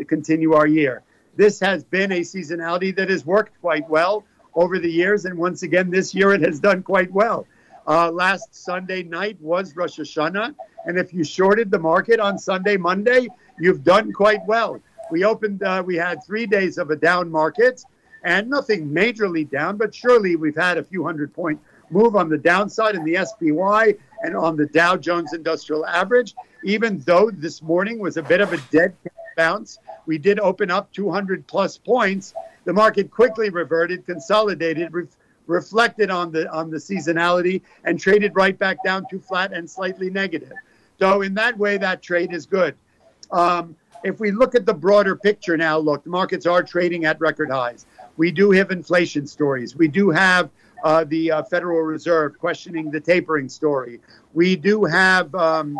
continue 0.04 0.54
our 0.54 0.66
year. 0.66 1.02
This 1.36 1.60
has 1.60 1.84
been 1.84 2.12
a 2.12 2.20
seasonality 2.20 2.94
that 2.96 3.08
has 3.08 3.24
worked 3.24 3.58
quite 3.60 3.88
well 3.88 4.24
over 4.54 4.78
the 4.78 4.90
years, 4.90 5.24
and 5.24 5.36
once 5.36 5.62
again, 5.62 5.90
this 5.90 6.14
year 6.14 6.32
it 6.32 6.42
has 6.42 6.60
done 6.60 6.82
quite 6.82 7.10
well. 7.12 7.46
Uh, 7.86 8.10
last 8.10 8.54
Sunday 8.54 9.02
night 9.02 9.36
was 9.40 9.74
Rosh 9.74 9.98
Hashanah, 9.98 10.54
and 10.86 10.98
if 10.98 11.12
you 11.12 11.24
shorted 11.24 11.70
the 11.70 11.78
market 11.78 12.20
on 12.20 12.38
Sunday, 12.38 12.76
Monday, 12.76 13.28
you've 13.58 13.82
done 13.82 14.12
quite 14.12 14.44
well. 14.46 14.80
We 15.10 15.24
opened, 15.24 15.62
uh, 15.62 15.82
we 15.84 15.96
had 15.96 16.24
three 16.24 16.46
days 16.46 16.78
of 16.78 16.90
a 16.90 16.96
down 16.96 17.30
market, 17.30 17.84
and 18.24 18.48
nothing 18.48 18.88
majorly 18.88 19.48
down, 19.48 19.76
but 19.76 19.94
surely 19.94 20.36
we've 20.36 20.56
had 20.56 20.78
a 20.78 20.84
few 20.84 21.04
hundred 21.04 21.34
point 21.34 21.60
move 21.90 22.16
on 22.16 22.28
the 22.28 22.38
downside 22.38 22.94
in 22.94 23.04
the 23.04 23.24
SPY 23.24 23.94
and 24.22 24.36
on 24.36 24.56
the 24.56 24.66
Dow 24.66 24.96
Jones 24.96 25.32
Industrial 25.32 25.84
Average. 25.86 26.34
Even 26.64 26.98
though 27.00 27.30
this 27.30 27.62
morning 27.62 27.98
was 27.98 28.16
a 28.16 28.22
bit 28.22 28.40
of 28.40 28.52
a 28.52 28.58
dead 28.70 28.96
bounce, 29.36 29.78
we 30.06 30.18
did 30.18 30.40
open 30.40 30.70
up 30.70 30.92
200 30.92 31.46
plus 31.46 31.76
points. 31.76 32.34
The 32.64 32.72
market 32.72 33.10
quickly 33.10 33.50
reverted, 33.50 34.06
consolidated, 34.06 34.92
re- 34.92 35.06
reflected 35.46 36.10
on 36.10 36.30
the 36.32 36.50
on 36.52 36.70
the 36.70 36.76
seasonality, 36.76 37.62
and 37.84 37.98
traded 37.98 38.34
right 38.34 38.58
back 38.58 38.82
down 38.84 39.06
to 39.10 39.18
flat 39.18 39.52
and 39.52 39.68
slightly 39.68 40.10
negative. 40.10 40.52
So 40.98 41.22
in 41.22 41.34
that 41.34 41.58
way, 41.58 41.78
that 41.78 42.02
trade 42.02 42.32
is 42.32 42.46
good. 42.46 42.74
Um, 43.30 43.76
if 44.04 44.20
we 44.20 44.30
look 44.30 44.54
at 44.54 44.66
the 44.66 44.74
broader 44.74 45.16
picture 45.16 45.56
now, 45.56 45.78
look, 45.78 46.04
the 46.04 46.10
markets 46.10 46.46
are 46.46 46.62
trading 46.62 47.04
at 47.04 47.20
record 47.20 47.50
highs. 47.50 47.86
We 48.16 48.30
do 48.30 48.50
have 48.50 48.70
inflation 48.70 49.26
stories. 49.26 49.74
We 49.74 49.88
do 49.88 50.10
have 50.10 50.50
uh, 50.84 51.04
the 51.04 51.30
uh, 51.30 51.42
Federal 51.44 51.80
Reserve 51.80 52.38
questioning 52.38 52.90
the 52.90 53.00
tapering 53.00 53.48
story. 53.48 54.00
We 54.34 54.56
do 54.56 54.84
have 54.84 55.34
um, 55.34 55.78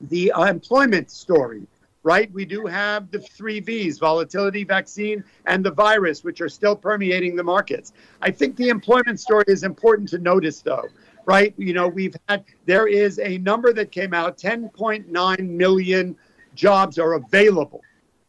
the 0.00 0.32
employment 0.36 1.10
story, 1.10 1.66
right? 2.02 2.32
We 2.32 2.44
do 2.44 2.66
have 2.66 3.10
the 3.10 3.20
three 3.20 3.60
V's 3.60 3.98
volatility, 3.98 4.64
vaccine, 4.64 5.22
and 5.46 5.64
the 5.64 5.70
virus, 5.70 6.24
which 6.24 6.40
are 6.40 6.48
still 6.48 6.74
permeating 6.74 7.36
the 7.36 7.42
markets. 7.42 7.92
I 8.22 8.30
think 8.30 8.56
the 8.56 8.68
employment 8.68 9.20
story 9.20 9.44
is 9.48 9.64
important 9.64 10.08
to 10.10 10.18
notice, 10.18 10.62
though, 10.62 10.86
right? 11.26 11.52
You 11.58 11.74
know, 11.74 11.88
we've 11.88 12.16
had, 12.28 12.44
there 12.64 12.86
is 12.86 13.18
a 13.18 13.38
number 13.38 13.72
that 13.74 13.92
came 13.92 14.14
out 14.14 14.38
10.9 14.38 15.48
million 15.48 16.16
jobs 16.54 16.98
are 16.98 17.14
available, 17.14 17.82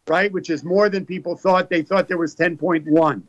right? 0.07 0.31
Which 0.31 0.49
is 0.49 0.63
more 0.63 0.89
than 0.89 1.05
people 1.05 1.35
thought. 1.37 1.69
They 1.69 1.81
thought 1.81 2.07
there 2.07 2.17
was 2.17 2.35
10.1. 2.35 3.23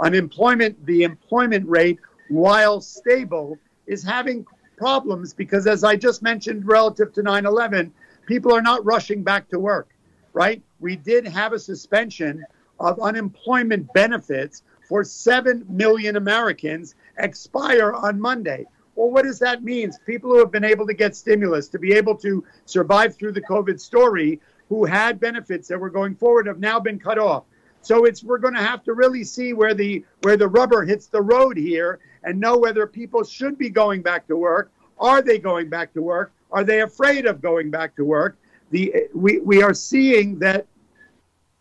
Unemployment, 0.00 0.86
the 0.86 1.02
employment 1.02 1.68
rate, 1.68 1.98
while 2.28 2.80
stable, 2.80 3.58
is 3.86 4.02
having 4.02 4.46
problems 4.76 5.34
because, 5.34 5.66
as 5.66 5.84
I 5.84 5.96
just 5.96 6.22
mentioned, 6.22 6.66
relative 6.66 7.12
to 7.12 7.22
9 7.22 7.46
11, 7.46 7.92
people 8.26 8.54
are 8.54 8.62
not 8.62 8.84
rushing 8.84 9.22
back 9.22 9.48
to 9.50 9.58
work, 9.58 9.90
right? 10.32 10.62
We 10.80 10.96
did 10.96 11.26
have 11.26 11.52
a 11.52 11.58
suspension 11.58 12.44
of 12.80 13.00
unemployment 13.00 13.92
benefits 13.92 14.62
for 14.88 15.04
7 15.04 15.64
million 15.68 16.16
Americans 16.16 16.94
expire 17.18 17.92
on 17.92 18.20
Monday. 18.20 18.66
Well, 18.94 19.10
what 19.10 19.22
does 19.22 19.38
that 19.38 19.62
mean? 19.62 19.90
People 20.04 20.30
who 20.30 20.38
have 20.38 20.50
been 20.50 20.64
able 20.64 20.86
to 20.86 20.94
get 20.94 21.16
stimulus, 21.16 21.68
to 21.68 21.78
be 21.78 21.92
able 21.92 22.16
to 22.16 22.44
survive 22.66 23.16
through 23.16 23.32
the 23.32 23.40
COVID 23.40 23.80
story, 23.80 24.40
who 24.68 24.84
had 24.84 25.18
benefits 25.20 25.68
that 25.68 25.78
were 25.78 25.90
going 25.90 26.14
forward, 26.14 26.46
have 26.46 26.58
now 26.58 26.78
been 26.78 26.98
cut 26.98 27.18
off. 27.18 27.44
So 27.80 28.04
it's 28.04 28.22
we're 28.22 28.38
going 28.38 28.54
to 28.54 28.62
have 28.62 28.84
to 28.84 28.94
really 28.94 29.24
see 29.24 29.54
where 29.54 29.74
the 29.74 30.04
where 30.22 30.36
the 30.36 30.48
rubber 30.48 30.84
hits 30.84 31.06
the 31.06 31.20
road 31.20 31.56
here 31.56 31.98
and 32.22 32.38
know 32.38 32.56
whether 32.56 32.86
people 32.86 33.24
should 33.24 33.58
be 33.58 33.70
going 33.70 34.02
back 34.02 34.26
to 34.28 34.36
work. 34.36 34.70
Are 34.98 35.20
they 35.20 35.38
going 35.38 35.68
back 35.68 35.92
to 35.94 36.02
work? 36.02 36.32
Are 36.52 36.64
they 36.64 36.82
afraid 36.82 37.26
of 37.26 37.40
going 37.40 37.70
back 37.70 37.96
to 37.96 38.04
work? 38.04 38.38
The 38.70 39.08
we 39.14 39.40
we 39.40 39.62
are 39.62 39.74
seeing 39.74 40.38
that 40.38 40.66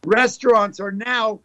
restaurants 0.05 0.79
are 0.79 0.91
now 0.91 1.39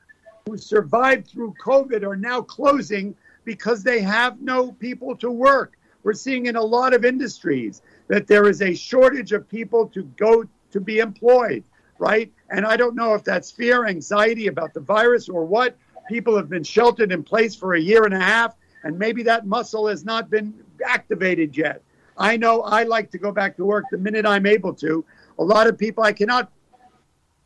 who 0.47 0.57
survived 0.57 1.29
through 1.29 1.55
COVID 1.65 2.03
are 2.05 2.17
now 2.17 2.41
closing 2.41 3.17
because 3.45 3.83
they 3.83 4.01
have 4.01 4.41
no 4.41 4.73
people 4.73 5.17
to 5.17 5.31
work. 5.31 5.79
We're 6.03 6.15
seeing 6.15 6.47
in 6.47 6.57
a 6.57 6.63
lot 6.63 6.95
of 6.95 7.05
industries 7.05 7.83
that 8.09 8.27
there 8.27 8.49
is 8.49 8.63
a 8.63 8.75
shortage 8.75 9.33
of 9.33 9.49
people 9.49 9.89
to 9.89 10.03
go 10.03 10.45
to 10.71 10.81
be 10.81 10.99
employed 10.99 11.65
right? 11.99 12.33
And 12.51 12.67
I 12.67 12.77
don't 12.77 12.95
know 12.95 13.15
if 13.15 13.25
that's 13.25 13.51
fear, 13.51 13.87
anxiety 13.87 14.47
about 14.47 14.75
the 14.75 14.81
virus 14.81 15.29
or 15.29 15.45
what. 15.45 15.77
People 16.09 16.37
have 16.37 16.49
been 16.49 16.63
sheltered 16.63 17.11
in 17.11 17.23
place 17.23 17.55
for 17.55 17.75
a 17.75 17.81
year 17.81 18.05
and 18.05 18.15
a 18.15 18.21
half, 18.21 18.55
and 18.85 18.99
maybe 18.99 19.23
that 19.25 19.47
muscle 19.47 19.89
has 19.89 20.05
not 20.05 20.31
been 20.31 20.55
activated 20.85 21.57
yet. 21.57 21.83
I 22.17 22.37
know 22.37 22.63
I 22.63 22.85
like 22.85 23.11
to 23.13 23.19
go 23.19 23.33
back 23.33 23.57
to 23.57 23.65
work 23.65 23.85
the 23.91 23.99
minute 23.99 24.27
I'm 24.27 24.47
able 24.47 24.75
to. 24.75 25.05
A 25.39 25.45
lot 25.45 25.67
of 25.67 25.77
people, 25.77 26.03
I 26.03 26.13
cannot 26.13 26.51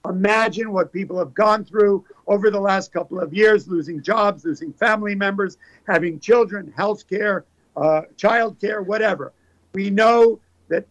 imagine 0.08 0.72
what 0.72 0.92
people 0.92 1.18
have 1.18 1.34
gone 1.34 1.64
through 1.64 2.04
over 2.26 2.50
the 2.50 2.60
last 2.60 2.92
couple 2.92 3.20
of 3.20 3.34
years 3.34 3.68
losing 3.68 4.02
jobs, 4.02 4.44
losing 4.44 4.72
family 4.72 5.14
members, 5.14 5.58
having 5.86 6.18
children, 6.20 6.72
health 6.76 7.08
care, 7.08 7.44
uh, 7.76 8.02
child 8.16 8.58
care, 8.60 8.82
whatever. 8.82 9.32
We 9.74 9.90
know 9.90 10.40
that 10.68 10.86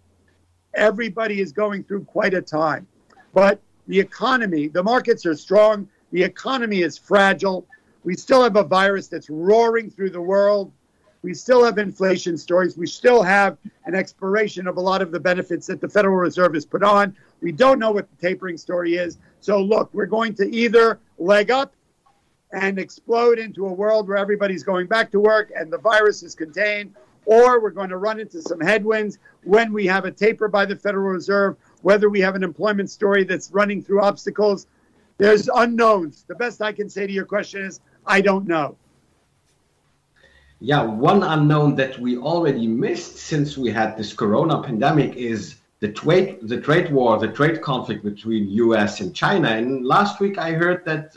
everybody 0.73 1.41
is 1.41 1.51
going 1.51 1.83
through 1.83 2.03
quite 2.05 2.33
a 2.33 2.41
time. 2.41 2.87
But 3.33 3.61
the 3.87 3.99
economy, 3.99 4.67
the 4.67 4.83
markets 4.83 5.25
are 5.25 5.35
strong. 5.35 5.87
The 6.11 6.23
economy 6.23 6.81
is 6.81 6.97
fragile. 6.97 7.65
We 8.03 8.15
still 8.15 8.43
have 8.43 8.55
a 8.55 8.63
virus 8.63 9.07
that's 9.07 9.29
roaring 9.29 9.89
through 9.89 10.11
the 10.11 10.21
world. 10.21 10.71
We 11.21 11.33
still 11.33 11.63
have 11.65 11.77
inflation 11.77 12.37
stories. 12.37 12.77
We 12.77 12.87
still 12.87 13.21
have 13.23 13.57
an 13.85 13.95
expiration 13.95 14.67
of 14.67 14.77
a 14.77 14.81
lot 14.81 15.01
of 15.01 15.11
the 15.11 15.19
benefits 15.19 15.67
that 15.67 15.81
the 15.81 15.89
Federal 15.89 16.15
Reserve 16.15 16.53
has 16.53 16.65
put 16.65 16.83
on. 16.83 17.15
We 17.41 17.51
don't 17.51 17.79
know 17.79 17.91
what 17.91 18.07
the 18.09 18.27
tapering 18.27 18.57
story 18.57 18.95
is. 18.95 19.17
So, 19.41 19.61
look, 19.61 19.93
we're 19.93 20.05
going 20.05 20.33
to 20.35 20.49
either 20.55 20.99
leg 21.17 21.51
up 21.51 21.73
and 22.51 22.79
explode 22.79 23.37
into 23.37 23.67
a 23.67 23.73
world 23.73 24.07
where 24.07 24.17
everybody's 24.17 24.63
going 24.63 24.87
back 24.87 25.11
to 25.11 25.19
work 25.19 25.51
and 25.55 25.71
the 25.71 25.77
virus 25.77 26.23
is 26.23 26.35
contained, 26.35 26.95
or 27.25 27.61
we're 27.61 27.69
going 27.69 27.89
to 27.89 27.97
run 27.97 28.19
into 28.19 28.41
some 28.41 28.59
headwinds 28.59 29.19
when 29.43 29.73
we 29.73 29.85
have 29.85 30.05
a 30.05 30.11
taper 30.11 30.47
by 30.47 30.65
the 30.65 30.75
Federal 30.75 31.11
Reserve 31.11 31.57
whether 31.81 32.09
we 32.09 32.19
have 32.21 32.35
an 32.35 32.43
employment 32.43 32.89
story 32.89 33.23
that's 33.23 33.51
running 33.51 33.81
through 33.81 34.01
obstacles. 34.01 34.67
There's 35.17 35.49
unknowns. 35.53 36.23
The 36.27 36.35
best 36.35 36.61
I 36.61 36.71
can 36.71 36.89
say 36.89 37.07
to 37.07 37.13
your 37.13 37.25
question 37.25 37.61
is 37.61 37.81
I 38.05 38.21
don't 38.21 38.47
know. 38.47 38.77
Yeah, 40.61 40.83
one 40.83 41.23
unknown 41.23 41.75
that 41.75 41.97
we 41.99 42.17
already 42.17 42.67
missed 42.67 43.17
since 43.17 43.57
we 43.57 43.71
had 43.71 43.95
this 43.95 44.11
corona 44.11 44.61
pandemic 44.61 45.15
is 45.15 45.55
the 45.79 45.91
trade 45.91 46.39
the 46.41 46.59
trade 46.59 46.91
war, 46.91 47.17
the 47.17 47.29
trade 47.29 47.61
conflict 47.61 48.03
between 48.03 48.49
US 48.49 48.99
and 48.99 49.15
China. 49.15 49.47
And 49.49 49.85
last 49.85 50.19
week 50.19 50.37
I 50.37 50.51
heard 50.51 50.83
that 50.83 51.15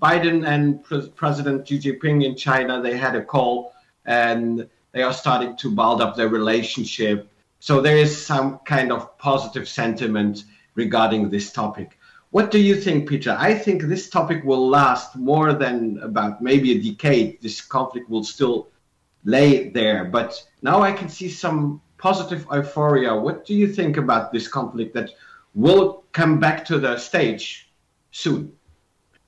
Biden 0.00 0.46
and 0.46 0.82
Pre- 0.82 1.10
President 1.10 1.68
Xi 1.68 1.78
Jinping 1.78 2.24
in 2.24 2.34
China 2.34 2.80
they 2.80 2.96
had 2.96 3.14
a 3.14 3.22
call 3.22 3.74
and 4.06 4.66
they 4.92 5.02
are 5.02 5.12
starting 5.12 5.54
to 5.56 5.70
build 5.70 6.00
up 6.00 6.16
their 6.16 6.28
relationship 6.28 7.28
so 7.60 7.80
there 7.80 7.96
is 7.96 8.26
some 8.26 8.58
kind 8.64 8.92
of 8.92 9.18
positive 9.18 9.68
sentiment 9.68 10.44
regarding 10.76 11.28
this 11.28 11.52
topic. 11.52 11.98
What 12.30 12.50
do 12.50 12.58
you 12.58 12.76
think, 12.76 13.08
Peter? 13.08 13.36
I 13.38 13.54
think 13.54 13.82
this 13.82 14.08
topic 14.08 14.44
will 14.44 14.68
last 14.68 15.16
more 15.16 15.52
than 15.52 15.98
about 16.02 16.40
maybe 16.40 16.72
a 16.72 16.80
decade. 16.80 17.42
This 17.42 17.60
conflict 17.60 18.08
will 18.08 18.22
still 18.22 18.68
lay 19.28 19.68
there, 19.68 20.06
but 20.06 20.42
now 20.62 20.80
I 20.80 20.92
can 20.92 21.08
see 21.08 21.28
some 21.28 21.82
positive 21.98 22.46
euphoria. 22.50 23.14
What 23.14 23.44
do 23.44 23.54
you 23.54 23.68
think 23.68 23.98
about 23.98 24.32
this 24.32 24.48
conflict 24.48 24.94
that 24.94 25.10
will 25.54 26.04
come 26.12 26.40
back 26.40 26.64
to 26.66 26.78
the 26.78 26.96
stage 26.96 27.70
soon? 28.10 28.52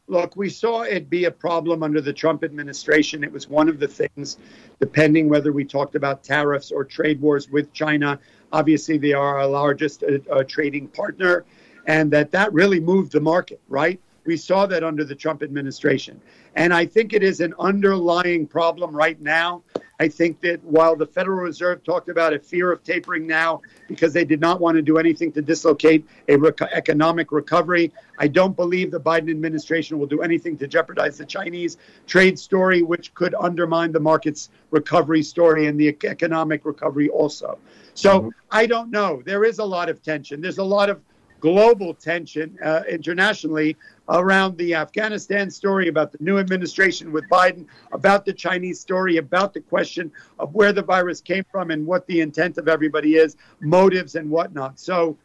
Look, 0.07 0.37
we 0.37 0.49
saw 0.49 0.83
it 0.83 1.11
be 1.11 1.27
a 1.27 1.31
problem 1.31 1.83
under 1.83 2.01
the 2.01 2.13
Trump 2.13 2.43
administration. 2.43 3.23
It 3.23 3.31
was 3.31 3.49
one 3.49 3.69
of 3.69 3.79
the 3.79 3.87
things, 3.87 4.39
depending 4.81 5.29
whether 5.29 5.53
we 5.53 5.65
talked 5.65 5.95
about 5.95 6.25
tariffs 6.25 6.73
or 6.73 6.83
trade 6.85 7.21
wars 7.21 7.51
with 7.51 7.73
China. 7.73 8.19
Obviously, 8.53 8.97
they 8.99 9.13
are 9.13 9.39
our 9.39 9.47
largest 9.47 10.03
uh, 10.03 10.19
uh, 10.33 10.43
trading 10.45 10.89
partner, 10.89 11.45
and 11.87 12.11
that 12.11 12.33
that 12.33 12.53
really 12.53 12.81
moved 12.81 13.13
the 13.13 13.21
market, 13.21 13.61
right? 13.69 14.01
We 14.25 14.37
saw 14.37 14.67
that 14.67 14.83
under 14.83 15.05
the 15.05 15.15
Trump 15.15 15.43
administration. 15.43 16.21
And 16.57 16.75
I 16.75 16.87
think 16.87 17.13
it 17.13 17.23
is 17.23 17.41
an 17.41 17.55
underlying 17.59 18.47
problem 18.47 18.95
right 18.95 19.21
now. 19.21 19.63
I 20.01 20.09
think 20.09 20.41
that 20.41 20.65
while 20.65 20.97
the 20.97 21.05
Federal 21.05 21.41
Reserve 21.41 21.85
talked 21.85 22.09
about 22.09 22.33
a 22.33 22.39
fear 22.39 22.73
of 22.73 22.83
tapering 22.83 23.27
now 23.27 23.61
because 23.87 24.15
they 24.15 24.25
did 24.25 24.41
not 24.41 24.59
want 24.59 24.77
to 24.77 24.83
do 24.83 24.97
anything 24.97 25.31
to 25.33 25.43
dislocate 25.43 26.07
a 26.29 26.37
rec- 26.37 26.63
economic 26.63 27.31
recovery, 27.33 27.93
I 28.19 28.27
don't 28.27 28.57
believe 28.57 28.91
the 28.91 28.99
Biden 28.99 29.31
administration 29.31 29.99
will 29.99 30.07
do 30.07 30.23
anything 30.23 30.57
to 30.57 30.67
jeopardize 30.67 31.19
the 31.19 31.27
Chinese 31.27 31.77
trade 32.07 32.39
story, 32.39 32.81
which 32.83 33.13
could 33.13 33.35
undermine 33.35 33.93
the 33.93 34.01
market's 34.01 34.49
recovery 34.71 35.23
story 35.23 35.67
and 35.67 35.79
the 35.79 35.89
economic 35.89 36.65
recovery 36.65 37.11
also. 37.11 37.59
So 37.93 38.21
mm-hmm. 38.21 38.29
I 38.51 38.65
don't 38.65 38.91
know. 38.91 39.21
There 39.27 39.45
is 39.45 39.59
a 39.59 39.65
lot 39.65 39.91
of 39.91 40.03
tension. 40.03 40.41
There's 40.41 40.59
a 40.59 40.65
lot 40.65 40.89
of 40.89 41.03
global 41.41 41.95
tension 41.95 42.59
uh, 42.63 42.83
internationally 42.89 43.77
around 44.09 44.57
the 44.59 44.75
Afghanistan 44.75 45.51
story, 45.51 45.89
about 45.89 46.13
the 46.13 46.19
new 46.21 46.39
administration 46.39 47.13
with 47.13 47.25
Biden, 47.31 47.67
about 47.93 48.25
the 48.25 48.33
Chinese 48.33 48.81
story, 48.81 49.17
about 49.17 49.55
the 49.55 49.61
question 49.61 50.11
of 50.39 50.55
where 50.55 50.73
the 50.73 50.83
virus 50.83 51.21
came 51.21 51.45
from 51.51 51.71
and 51.71 51.87
what 51.87 52.07
the 52.07 52.21
intent 52.21 52.59
of 52.59 52.69
everybody 52.69 53.17
is, 53.17 53.37
motives 53.61 54.15
and 54.15 54.29
whatnot. 54.29 54.79
So 54.79 55.17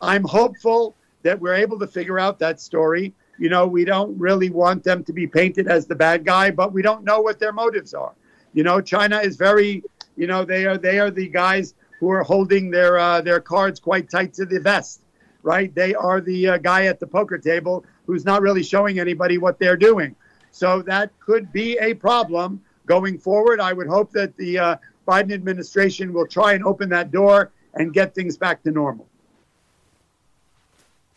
I'm 0.00 0.24
hopeful 0.24 0.94
that 1.22 1.40
we're 1.40 1.54
able 1.54 1.78
to 1.78 1.86
figure 1.86 2.18
out 2.18 2.38
that 2.38 2.60
story. 2.60 3.14
You 3.38 3.48
know, 3.48 3.66
we 3.66 3.84
don't 3.84 4.18
really 4.18 4.50
want 4.50 4.82
them 4.82 5.04
to 5.04 5.12
be 5.12 5.26
painted 5.26 5.68
as 5.68 5.86
the 5.86 5.94
bad 5.94 6.24
guy, 6.24 6.50
but 6.50 6.72
we 6.72 6.82
don't 6.82 7.04
know 7.04 7.20
what 7.20 7.38
their 7.38 7.52
motives 7.52 7.92
are. 7.94 8.14
You 8.54 8.62
know, 8.62 8.80
China 8.80 9.18
is 9.18 9.36
very, 9.36 9.82
you 10.16 10.26
know, 10.26 10.44
they 10.44 10.64
are 10.66 10.78
they 10.78 10.98
are 10.98 11.10
the 11.10 11.28
guys 11.28 11.74
who 12.00 12.10
are 12.10 12.22
holding 12.22 12.70
their 12.70 12.98
uh, 12.98 13.20
their 13.20 13.40
cards 13.40 13.80
quite 13.80 14.08
tight 14.08 14.32
to 14.34 14.46
the 14.46 14.60
vest, 14.60 15.02
right? 15.46 15.74
They 15.74 15.94
are 15.94 16.20
the 16.20 16.48
uh, 16.48 16.58
guy 16.58 16.86
at 16.86 17.00
the 17.00 17.06
poker 17.06 17.38
table 17.38 17.84
who's 18.06 18.24
not 18.24 18.42
really 18.42 18.62
showing 18.62 18.98
anybody 18.98 19.38
what 19.38 19.58
they're 19.58 19.76
doing. 19.76 20.14
So 20.50 20.82
that 20.82 21.10
could 21.20 21.52
be 21.52 21.78
a 21.78 21.94
problem 21.94 22.60
going 22.86 23.18
forward. 23.18 23.60
I 23.60 23.72
would 23.72 23.86
hope 23.86 24.10
that 24.12 24.36
the 24.36 24.58
uh, 24.58 24.76
Biden 25.06 25.32
administration 25.32 26.12
will 26.12 26.26
try 26.26 26.54
and 26.54 26.64
open 26.64 26.88
that 26.90 27.10
door 27.10 27.52
and 27.74 27.92
get 27.92 28.14
things 28.14 28.36
back 28.36 28.62
to 28.64 28.70
normal. 28.70 29.08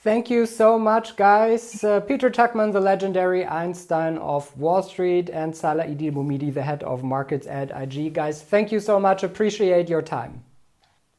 Thank 0.02 0.30
you 0.30 0.46
so 0.46 0.80
much, 0.80 1.18
guys. 1.18 1.84
Uh, 1.84 2.00
Peter 2.00 2.30
Tuchman, 2.30 2.72
the 2.72 2.80
legendary 2.80 3.46
Einstein 3.46 4.18
of 4.18 4.58
Wall 4.58 4.82
Street, 4.82 5.30
and 5.30 5.54
Salah 5.54 5.84
Eddine 5.84 6.13
Bouhmidi, 6.13 6.54
the 6.54 6.62
head 6.62 6.84
of 6.84 7.04
markets 7.04 7.46
at 7.48 7.70
IG. 7.72 8.13
Guys, 8.13 8.42
thank 8.42 8.72
you 8.72 8.80
so 8.80 8.98
much. 8.98 9.24
Appreciate 9.24 9.89
your 9.89 10.02
time. 10.02 10.42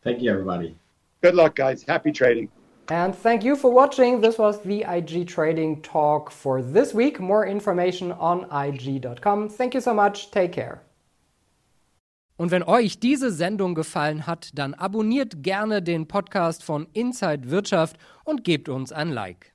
Thank 0.03 0.23
you, 0.23 0.31
everybody. 0.31 0.79
Good 1.21 1.35
luck, 1.35 1.57
guys. 1.57 1.83
Happy 1.83 2.11
trading. 2.11 2.49
And 2.91 3.15
thank 3.15 3.45
you 3.45 3.55
for 3.55 3.71
watching. 3.73 4.21
This 4.21 4.37
was 4.37 4.63
the 4.63 4.83
IG 4.83 5.29
Trading 5.29 5.81
Talk 5.81 6.33
for 6.33 6.61
this 6.61 6.93
week. 6.93 7.21
More 7.21 7.47
information 7.47 8.11
on 8.11 8.47
IG.com. 8.51 9.49
Thank 9.49 9.75
you 9.75 9.81
so 9.81 9.95
much. 9.95 10.33
Take 10.33 10.53
care. 10.53 10.81
Und 12.37 12.51
wenn 12.51 12.65
euch 12.65 12.99
diese 12.99 13.31
Sendung 13.31 13.75
gefallen 13.75 14.27
hat, 14.27 14.51
dann 14.55 14.75
abonniert 14.75 15.45
gerne 15.45 15.83
den 15.83 16.09
Podcast 16.09 16.65
von 16.65 16.89
Inside 16.93 17.51
Wirtschaft 17.51 17.97
und 18.25 18.43
gebt 18.43 18.69
uns 18.69 18.91
ein 18.91 19.11
Like. 19.11 19.53